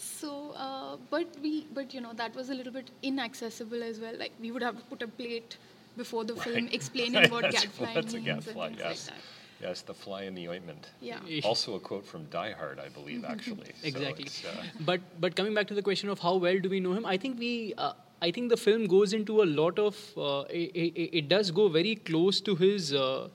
So, 0.00 0.52
uh, 0.56 0.96
but 1.10 1.26
we, 1.42 1.66
but 1.74 1.92
you 1.92 2.00
know, 2.00 2.12
that 2.14 2.34
was 2.34 2.50
a 2.50 2.54
little 2.54 2.72
bit 2.72 2.90
inaccessible 3.02 3.82
as 3.82 3.98
well. 3.98 4.16
Like 4.16 4.32
we 4.40 4.52
would 4.52 4.62
have 4.62 4.76
to 4.76 4.84
put 4.84 5.02
a 5.02 5.08
plate 5.08 5.56
before 5.96 6.24
the 6.24 6.36
film 6.36 6.68
explaining 6.72 7.28
what 7.30 7.50
gadfly 7.50 7.94
that's 7.94 8.14
a 8.14 8.16
means 8.16 8.26
and 8.28 8.44
gadfly, 8.44 8.68
things 8.68 8.78
yes. 8.78 9.06
like 9.08 9.16
that. 9.16 9.68
Yes, 9.68 9.82
the 9.82 9.94
fly 9.94 10.22
in 10.22 10.36
the 10.36 10.48
ointment. 10.48 10.90
Yeah. 11.00 11.18
Also 11.44 11.74
a 11.74 11.80
quote 11.80 12.06
from 12.06 12.26
Die 12.26 12.52
Hard, 12.52 12.78
I 12.78 12.88
believe, 12.90 13.24
actually. 13.28 13.72
Exactly 13.82 14.24
it's, 14.26 14.44
uh, 14.44 14.64
but 14.80 15.00
but 15.20 15.34
coming 15.34 15.52
back 15.54 15.66
to 15.68 15.74
the 15.74 15.82
question 15.82 16.08
of 16.08 16.20
how 16.20 16.36
well 16.36 16.58
do 16.60 16.68
we 16.68 16.78
know 16.80 16.92
him 16.92 17.04
i 17.06 17.16
think 17.16 17.38
we 17.38 17.74
uh, 17.76 17.92
i 18.22 18.30
think 18.30 18.50
the 18.50 18.56
film 18.56 18.86
goes 18.86 19.12
into 19.12 19.42
a 19.42 19.48
lot 19.60 19.78
of 19.78 19.96
uh, 20.16 20.44
it, 20.50 20.70
it, 20.84 21.18
it 21.22 21.28
does 21.28 21.50
go 21.50 21.68
very 21.68 21.96
close 22.10 22.40
to 22.40 22.54
his 22.54 22.92
uh, 22.94 23.28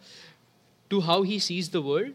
to 0.93 1.01
how 1.09 1.21
he 1.31 1.39
sees 1.47 1.69
the 1.77 1.81
world 1.81 2.13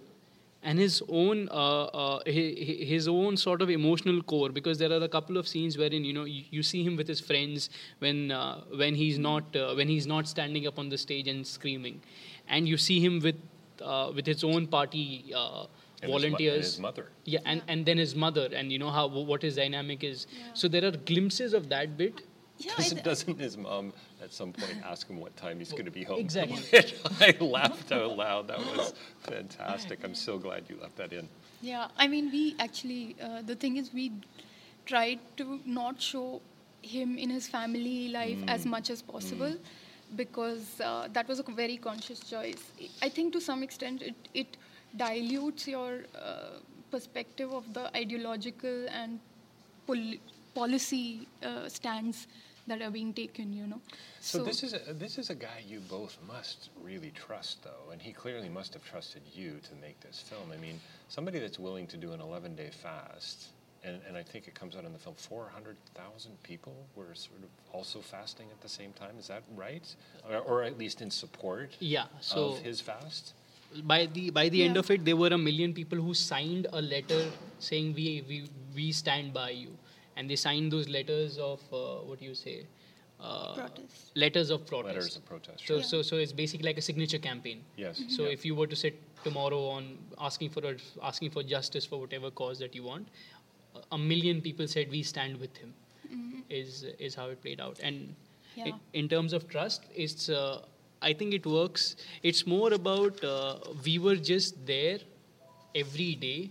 and 0.62 0.78
his 0.84 1.02
own 1.08 1.48
uh, 1.50 1.84
uh, 2.02 2.20
his, 2.26 2.88
his 2.92 3.08
own 3.08 3.36
sort 3.36 3.62
of 3.62 3.70
emotional 3.70 4.22
core 4.32 4.48
because 4.50 4.78
there 4.78 4.92
are 4.96 5.02
a 5.08 5.08
couple 5.16 5.36
of 5.42 5.46
scenes 5.52 5.78
wherein 5.82 6.04
you 6.04 6.12
know 6.12 6.24
you, 6.24 6.42
you 6.50 6.62
see 6.62 6.82
him 6.88 6.96
with 6.96 7.06
his 7.14 7.20
friends 7.20 7.68
when 8.06 8.32
uh, 8.32 8.60
when 8.82 8.94
he's 9.02 9.18
not 9.18 9.54
uh, 9.56 9.72
when 9.80 9.88
he's 9.94 10.06
not 10.14 10.26
standing 10.34 10.66
up 10.72 10.78
on 10.84 10.88
the 10.88 10.98
stage 11.06 11.28
and 11.34 11.46
screaming 11.46 12.00
and 12.48 12.68
you 12.68 12.76
see 12.76 12.98
him 13.06 13.20
with 13.20 13.36
uh, 13.82 14.10
with 14.14 14.26
his 14.26 14.42
own 14.42 14.66
party 14.66 15.32
uh, 15.34 15.66
and 16.02 16.10
his 16.10 16.10
mo- 16.10 16.14
and 16.16 16.22
volunteers 16.22 16.66
his 16.72 16.80
mother. 16.80 17.06
yeah, 17.24 17.40
and, 17.44 17.62
and 17.68 17.86
then 17.86 17.98
his 17.98 18.14
mother, 18.14 18.48
and 18.52 18.72
you 18.72 18.78
know 18.78 18.90
how 18.90 19.06
what 19.06 19.42
his 19.42 19.56
dynamic 19.56 20.04
is. 20.04 20.26
So 20.54 20.68
there 20.68 20.84
are 20.84 20.92
glimpses 21.12 21.54
of 21.54 21.68
that 21.68 21.96
bit. 21.96 22.20
Yeah, 22.58 22.72
I 22.72 22.76
Doesn't, 22.82 22.96
th- 22.98 23.04
doesn't 23.04 23.38
his 23.40 23.56
mom 23.56 23.92
at 24.22 24.32
some 24.32 24.52
point 24.52 24.76
ask 24.84 25.08
him 25.08 25.20
what 25.20 25.36
time 25.36 25.58
he's 25.58 25.72
going 25.72 25.84
to 25.84 25.90
be 25.90 26.04
home? 26.04 26.18
Exactly. 26.20 26.62
I 27.20 27.36
laughed 27.40 27.92
out 27.92 28.16
loud. 28.16 28.48
That 28.48 28.58
was 28.58 28.94
fantastic. 29.20 30.00
I'm 30.04 30.14
so 30.14 30.38
glad 30.38 30.64
you 30.68 30.76
left 30.80 30.96
that 30.96 31.12
in. 31.12 31.28
Yeah, 31.60 31.88
I 31.96 32.06
mean, 32.08 32.30
we 32.30 32.54
actually, 32.58 33.16
uh, 33.22 33.42
the 33.42 33.54
thing 33.54 33.76
is, 33.76 33.92
we 33.92 34.12
tried 34.86 35.18
to 35.36 35.60
not 35.64 36.00
show 36.00 36.40
him 36.82 37.18
in 37.18 37.30
his 37.30 37.48
family 37.48 38.08
life 38.08 38.38
as 38.46 38.64
much 38.64 38.90
as 38.90 39.02
possible 39.02 39.54
because 40.16 40.80
uh, 40.80 41.08
that 41.12 41.28
was 41.28 41.40
a 41.40 41.42
very 41.42 41.76
conscious 41.76 42.20
choice. 42.20 42.62
I 43.02 43.08
think 43.08 43.32
to 43.34 43.40
some 43.40 43.62
extent 43.62 44.02
it, 44.02 44.14
it 44.32 44.56
dilutes 44.96 45.68
your 45.68 46.04
uh, 46.14 46.60
perspective 46.90 47.52
of 47.52 47.74
the 47.74 47.94
ideological 47.94 48.86
and 48.88 49.20
pol- 49.86 50.14
policy 50.54 51.28
uh, 51.42 51.68
stands 51.68 52.26
that 52.68 52.82
are 52.82 52.90
being 52.90 53.12
taken, 53.12 53.52
you 53.52 53.66
know. 53.66 53.80
So, 54.20 54.42
this 54.44 54.62
is 54.62 54.74
a, 54.74 54.92
this 54.92 55.18
is 55.18 55.30
a 55.30 55.34
guy 55.34 55.62
you 55.66 55.80
both 55.80 56.16
must 56.26 56.70
really 56.82 57.12
trust, 57.14 57.62
though, 57.64 57.90
and 57.92 58.00
he 58.00 58.12
clearly 58.12 58.48
must 58.48 58.74
have 58.74 58.84
trusted 58.84 59.22
you 59.34 59.58
to 59.62 59.74
make 59.80 60.00
this 60.00 60.20
film. 60.20 60.52
I 60.52 60.56
mean, 60.56 60.80
somebody 61.08 61.38
that's 61.38 61.58
willing 61.58 61.86
to 61.88 61.96
do 61.96 62.12
an 62.12 62.20
11-day 62.20 62.70
fast, 62.70 63.48
and, 63.84 64.00
and 64.06 64.16
I 64.16 64.22
think 64.22 64.48
it 64.48 64.54
comes 64.54 64.76
out 64.76 64.84
in 64.84 64.92
the 64.92 64.98
film, 64.98 65.16
400,000 65.16 66.42
people 66.42 66.74
were 66.94 67.14
sort 67.14 67.42
of 67.42 67.48
also 67.72 68.00
fasting 68.00 68.46
at 68.50 68.60
the 68.60 68.68
same 68.68 68.92
time. 68.92 69.16
Is 69.18 69.28
that 69.28 69.42
right, 69.56 69.84
or, 70.28 70.38
or 70.38 70.62
at 70.62 70.78
least 70.78 71.00
in 71.02 71.10
support 71.10 71.76
Yeah. 71.80 72.06
So 72.20 72.50
of 72.50 72.58
his 72.58 72.80
fast? 72.80 73.34
by 73.84 74.06
the 74.06 74.30
by 74.30 74.48
the 74.48 74.62
end 74.62 74.76
of 74.76 74.90
it, 74.90 75.04
there 75.04 75.16
were 75.16 75.28
a 75.28 75.38
million 75.38 75.74
people 75.74 75.98
who 75.98 76.14
signed 76.14 76.66
a 76.72 76.80
letter 76.80 77.26
saying 77.58 77.94
we 77.94 78.24
we 78.28 78.48
we 78.74 78.92
stand 78.92 79.32
by 79.34 79.50
you, 79.50 79.76
and 80.18 80.28
they 80.30 80.36
signed 80.36 80.72
those 80.76 80.88
letters 80.88 81.38
of 81.38 81.60
uh, 81.72 81.80
what 82.10 82.18
do 82.20 82.26
you 82.26 82.34
say. 82.34 82.56
Uh, 83.20 83.54
Protest. 83.54 84.10
Letters 84.22 84.50
of 84.50 84.66
protest. 84.66 84.94
Letters 84.96 85.16
of 85.16 85.24
protest. 85.28 85.60
So, 85.66 85.74
sure. 85.76 85.82
so, 85.82 86.02
so 86.02 86.16
it's 86.24 86.32
basically 86.32 86.66
like 86.66 86.78
a 86.78 86.82
signature 86.88 87.18
campaign. 87.18 87.62
Yes. 87.76 88.02
So 88.16 88.22
Yeah. 88.24 88.28
if 88.36 88.44
you 88.44 88.54
were 88.54 88.66
to 88.68 88.76
sit 88.76 89.00
tomorrow 89.24 89.62
on 89.76 89.98
asking 90.28 90.50
for 90.50 90.62
a, 90.70 90.76
asking 91.02 91.30
for 91.30 91.42
justice 91.42 91.84
for 91.84 91.98
whatever 92.04 92.30
cause 92.30 92.60
that 92.60 92.76
you 92.80 92.84
want, 92.84 93.08
a- 93.74 93.82
a 93.96 93.98
million 93.98 94.40
people 94.40 94.68
said 94.76 94.90
we 94.98 95.02
stand 95.02 95.40
with 95.46 95.56
him. 95.64 95.74
Is 96.58 96.84
is 97.06 97.14
how 97.20 97.26
it 97.32 97.42
played 97.42 97.60
out. 97.60 97.80
And 97.88 98.14
i- 98.56 98.68
Yeah. 98.68 98.76
in 99.00 99.08
terms 99.14 99.32
of 99.38 99.48
trust, 99.54 99.82
it's 100.04 100.28
uh, 100.28 100.62
I 101.08 101.12
think 101.22 101.34
it 101.38 101.44
works. 101.54 101.96
It's 102.30 102.46
more 102.52 102.70
about 102.76 103.22
uh, 103.32 103.58
we 103.88 103.98
were 104.06 104.16
just 104.28 104.62
there 104.70 105.00
every 105.82 106.14
day, 106.14 106.50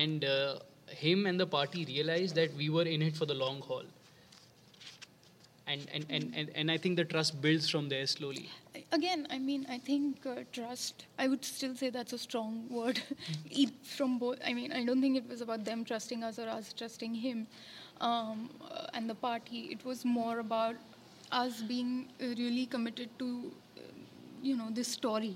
and 0.00 0.24
uh, 0.24 0.58
him 0.94 1.26
and 1.26 1.38
the 1.38 1.46
party 1.46 1.84
realized 1.84 2.34
that 2.36 2.54
we 2.54 2.70
were 2.70 2.84
in 2.84 3.02
it 3.02 3.16
for 3.16 3.26
the 3.26 3.34
long 3.34 3.60
haul. 3.62 3.84
And 5.66 5.86
and, 5.92 6.06
and, 6.10 6.32
and, 6.36 6.50
and 6.54 6.70
I 6.70 6.76
think 6.76 6.96
the 6.96 7.04
trust 7.04 7.40
builds 7.40 7.68
from 7.70 7.88
there 7.88 8.06
slowly. 8.06 8.50
again 8.96 9.26
i 9.30 9.38
mean 9.38 9.66
i 9.74 9.78
think 9.78 10.26
uh, 10.26 10.34
trust 10.56 11.04
i 11.18 11.26
would 11.28 11.44
still 11.44 11.74
say 11.74 11.90
that's 11.90 12.12
a 12.12 12.18
strong 12.18 12.56
word 12.70 13.00
from 13.96 14.18
both 14.18 14.38
i 14.50 14.52
mean 14.58 14.72
i 14.72 14.84
don't 14.84 15.00
think 15.00 15.16
it 15.16 15.28
was 15.28 15.40
about 15.40 15.64
them 15.64 15.84
trusting 15.84 16.22
us 16.28 16.38
or 16.38 16.48
us 16.48 16.72
trusting 16.72 17.14
him 17.14 17.46
um, 18.00 18.50
uh, 18.70 18.86
and 18.94 19.08
the 19.08 19.14
party 19.14 19.60
it 19.76 19.84
was 19.84 20.04
more 20.04 20.38
about 20.40 20.76
us 21.32 21.62
being 21.62 22.06
uh, 22.22 22.26
really 22.42 22.66
committed 22.66 23.08
to 23.18 23.28
uh, 23.76 23.80
you 24.42 24.56
know 24.56 24.68
this 24.70 24.88
story 24.88 25.34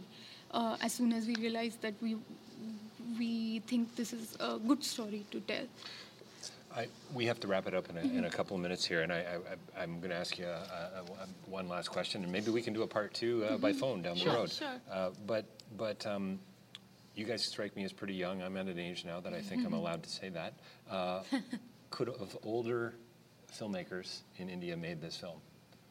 uh, 0.51 0.77
as 0.81 0.93
soon 0.93 1.13
as 1.13 1.27
we 1.27 1.35
realized 1.37 1.81
that 1.83 1.95
we 2.03 2.17
we 3.19 3.61
think 3.67 3.97
this 3.97 4.13
is 4.13 4.37
a 4.41 4.59
good 4.59 4.85
story 4.85 5.25
to 5.31 5.41
tell 5.41 5.67
I, 6.77 6.87
we 7.15 7.25
have 7.27 7.41
to 7.41 7.49
wrap 7.49 7.67
it 7.67 7.75
up 7.75 7.89
in 7.89 7.97
a, 7.97 8.01
in 8.01 8.25
a 8.27 8.31
couple 8.31 8.55
of 8.55 8.63
minutes 8.63 8.85
here, 8.85 9.01
and 9.01 9.13
I, 9.13 9.39
I'm 9.77 9.99
going 10.01 10.11
to 10.11 10.17
ask 10.17 10.39
you 10.39 10.45
uh, 10.45 11.03
uh, 11.03 11.27
one 11.47 11.69
last 11.69 11.89
question, 11.89 12.23
and 12.23 12.31
maybe 12.31 12.51
we 12.51 12.63
can 12.63 12.75
do 12.75 12.83
a 12.83 12.87
part 12.87 13.15
two 13.15 13.45
uh, 13.45 13.57
by 13.57 13.73
phone 13.73 14.03
down 14.03 14.17
Sure. 14.17 14.33
the 14.33 14.39
road. 14.39 14.51
Sure. 14.53 14.69
Uh, 14.91 15.11
but 15.27 15.47
but 15.77 16.07
um, 16.07 16.39
you 17.15 17.25
guys 17.25 17.45
strike 17.45 17.75
me 17.75 17.85
as 17.85 17.93
pretty 17.93 18.15
young. 18.15 18.43
I'm 18.43 18.57
at 18.57 18.67
an 18.67 18.79
age 18.79 19.05
now 19.05 19.19
that 19.21 19.33
I 19.33 19.41
think 19.41 19.65
I'm 19.67 19.73
allowed 19.73 20.03
to 20.03 20.11
say 20.11 20.29
that. 20.29 20.55
Uh, 20.91 21.23
could 21.91 22.09
have 22.09 22.37
older 22.45 22.95
filmmakers 23.53 24.21
in 24.37 24.49
India 24.49 24.77
made 24.77 25.01
this 25.01 25.17
film? 25.17 25.41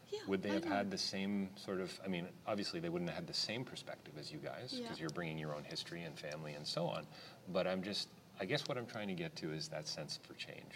Yeah, 0.10 0.20
Would 0.28 0.41
they 0.41 0.50
why 0.50 0.56
have 0.56 0.65
not? 0.65 0.74
had 0.74 0.91
the 0.91 0.98
same 0.98 1.50
sort 1.56 1.82
of? 1.82 1.91
I 2.04 2.08
mean, 2.08 2.28
obviously 2.48 2.80
they 2.80 2.89
wouldn't 2.89 3.10
have 3.10 3.17
had 3.20 3.28
the 3.28 3.34
same 3.34 3.65
perspective 3.65 4.13
as 4.20 4.32
you 4.32 4.38
guys 4.39 4.72
because 4.72 4.98
Yeah. 4.98 5.02
you're 5.02 5.10
bringing 5.10 5.38
your 5.38 5.54
own 5.54 5.63
history 5.65 6.04
and 6.04 6.17
family 6.17 6.54
and 6.54 6.65
so 6.65 6.86
on. 6.88 7.06
But 7.50 7.67
I'm 7.67 7.82
just, 7.84 8.08
I 8.39 8.46
guess 8.46 8.67
what 8.67 8.78
I'm 8.78 8.86
trying 8.86 9.10
to 9.10 9.13
get 9.13 9.36
to 9.38 9.52
is 9.52 9.67
that 9.70 9.88
sense 9.88 10.17
for 10.24 10.34
change, 10.36 10.76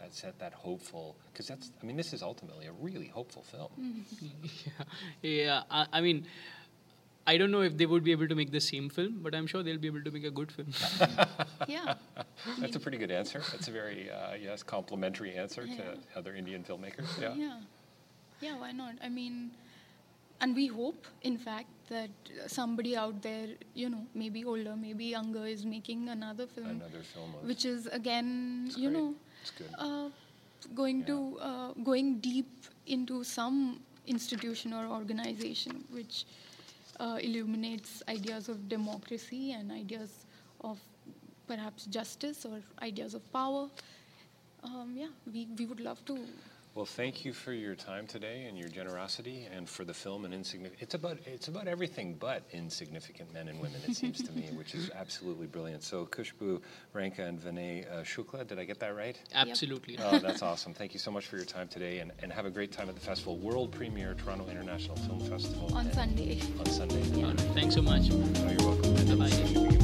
that 0.00 0.12
set, 0.12 0.38
that 0.40 0.52
hopeful, 0.54 1.14
because 1.32 1.46
that's, 1.46 1.70
I 1.80 1.86
mean, 1.86 1.96
this 1.96 2.12
is 2.12 2.22
ultimately 2.22 2.66
a 2.66 2.72
really 2.72 3.06
hopeful 3.08 3.42
film. 3.42 3.70
Yeah, 5.22 5.62
I, 5.70 5.86
I 5.92 6.00
mean, 6.00 6.26
I 7.26 7.36
don't 7.38 7.50
know 7.50 7.62
if 7.62 7.76
they 7.76 7.86
would 7.86 8.04
be 8.04 8.12
able 8.12 8.28
to 8.28 8.34
make 8.34 8.50
the 8.50 8.60
same 8.60 8.88
film, 8.90 9.20
but 9.22 9.34
I'm 9.34 9.46
sure 9.46 9.62
they'll 9.62 9.78
be 9.78 9.86
able 9.86 10.02
to 10.02 10.10
make 10.10 10.24
a 10.24 10.30
good 10.30 10.50
film. 10.52 10.68
yeah 11.68 11.94
That's 12.58 12.76
a 12.76 12.80
pretty 12.80 12.98
good 12.98 13.10
answer. 13.10 13.40
That's 13.52 13.68
a 13.68 13.70
very, 13.70 14.10
uh, 14.10 14.34
yes, 14.34 14.62
complimentary 14.62 15.34
answer 15.34 15.64
Yeah. 15.64 15.76
to 15.76 15.98
other 16.18 16.34
Indian 16.34 16.64
filmmakers. 16.64 17.08
Yeah. 17.20 17.34
Yeah. 17.34 17.56
Yeah, 18.44 18.56
why 18.58 18.72
not? 18.72 18.94
I 19.02 19.08
mean, 19.08 19.52
and 20.40 20.54
we 20.54 20.66
hope, 20.66 21.06
in 21.22 21.38
fact, 21.38 21.68
that 21.88 22.10
somebody 22.46 22.96
out 22.96 23.22
there, 23.22 23.48
you 23.74 23.88
know, 23.88 24.06
maybe 24.14 24.44
older, 24.44 24.74
maybe 24.76 25.06
younger, 25.06 25.46
is 25.46 25.64
making 25.64 26.08
another 26.10 26.46
film, 26.46 26.68
Another 26.68 27.02
film 27.02 27.34
of, 27.40 27.48
which 27.48 27.64
is 27.64 27.86
again, 27.86 28.64
It's 28.66 28.76
you 28.76 28.90
great. 28.90 28.98
know, 29.02 29.14
It's 29.42 29.50
good. 29.52 29.70
uh, 29.78 30.08
going 30.74 31.00
Yeah. 31.00 31.06
to 31.06 31.38
uh, 31.40 31.72
going 31.90 32.18
deep 32.20 32.50
into 32.86 33.24
some 33.24 33.80
institution 34.06 34.74
or 34.74 34.84
organization 35.00 35.84
which 35.98 36.24
uh, 37.00 37.18
illuminates 37.22 38.02
ideas 38.08 38.48
of 38.48 38.68
democracy 38.68 39.52
and 39.52 39.72
ideas 39.72 40.26
of 40.60 40.78
perhaps 41.46 41.86
justice 41.86 42.44
or 42.44 42.60
ideas 42.82 43.14
of 43.14 43.22
power. 43.32 43.68
Um, 44.62 44.94
yeah, 44.96 45.08
we, 45.32 45.46
we 45.58 45.66
would 45.66 45.80
love 45.80 46.04
to 46.06 46.18
Well, 46.74 46.86
thank 46.86 47.24
you 47.24 47.32
for 47.32 47.52
your 47.52 47.76
time 47.76 48.08
today 48.08 48.46
and 48.48 48.58
your 48.58 48.66
generosity, 48.66 49.46
and 49.54 49.68
for 49.68 49.84
the 49.84 49.94
film 49.94 50.24
and 50.24 50.34
insignificant. 50.34 50.82
It's 50.82 50.94
about 50.94 51.18
it's 51.24 51.46
about 51.46 51.68
everything 51.68 52.16
but 52.18 52.42
insignificant 52.50 53.32
men 53.32 53.46
and 53.46 53.60
women. 53.60 53.80
It 53.86 53.94
seems 53.94 54.20
to 54.24 54.32
me, 54.32 54.48
which 54.56 54.74
is 54.74 54.90
absolutely 54.94 55.46
brilliant. 55.46 55.84
So, 55.84 56.04
Khushboo 56.06 56.60
Ranka 56.92 57.22
and 57.22 57.40
Vinay 57.40 57.88
uh, 57.88 58.02
Shukla, 58.02 58.44
did 58.44 58.58
I 58.58 58.64
get 58.64 58.80
that 58.80 58.96
right? 58.96 59.16
Absolutely. 59.32 59.96
Oh, 60.02 60.18
that's 60.22 60.42
awesome. 60.42 60.74
Thank 60.74 60.94
you 60.94 60.98
so 60.98 61.12
much 61.12 61.26
for 61.26 61.36
your 61.36 61.44
time 61.44 61.68
today, 61.68 62.00
and, 62.00 62.10
and 62.20 62.32
have 62.32 62.44
a 62.44 62.50
great 62.50 62.72
time 62.72 62.88
at 62.88 62.96
the 62.96 63.00
festival. 63.00 63.36
World 63.38 63.70
premiere, 63.70 64.14
Toronto 64.14 64.48
International 64.48 64.96
Film 64.96 65.20
Festival 65.20 65.72
On 65.76 65.92
Sunday. 65.92 66.40
on 66.58 66.66
Sunday. 66.66 67.22
Right. 67.22 67.40
Thanks 67.54 67.76
so 67.76 67.82
much. 67.82 68.08
Oh, 68.10 68.50
you're 68.50 68.68
welcome. 68.68 69.16
Bye-bye. 69.16 69.83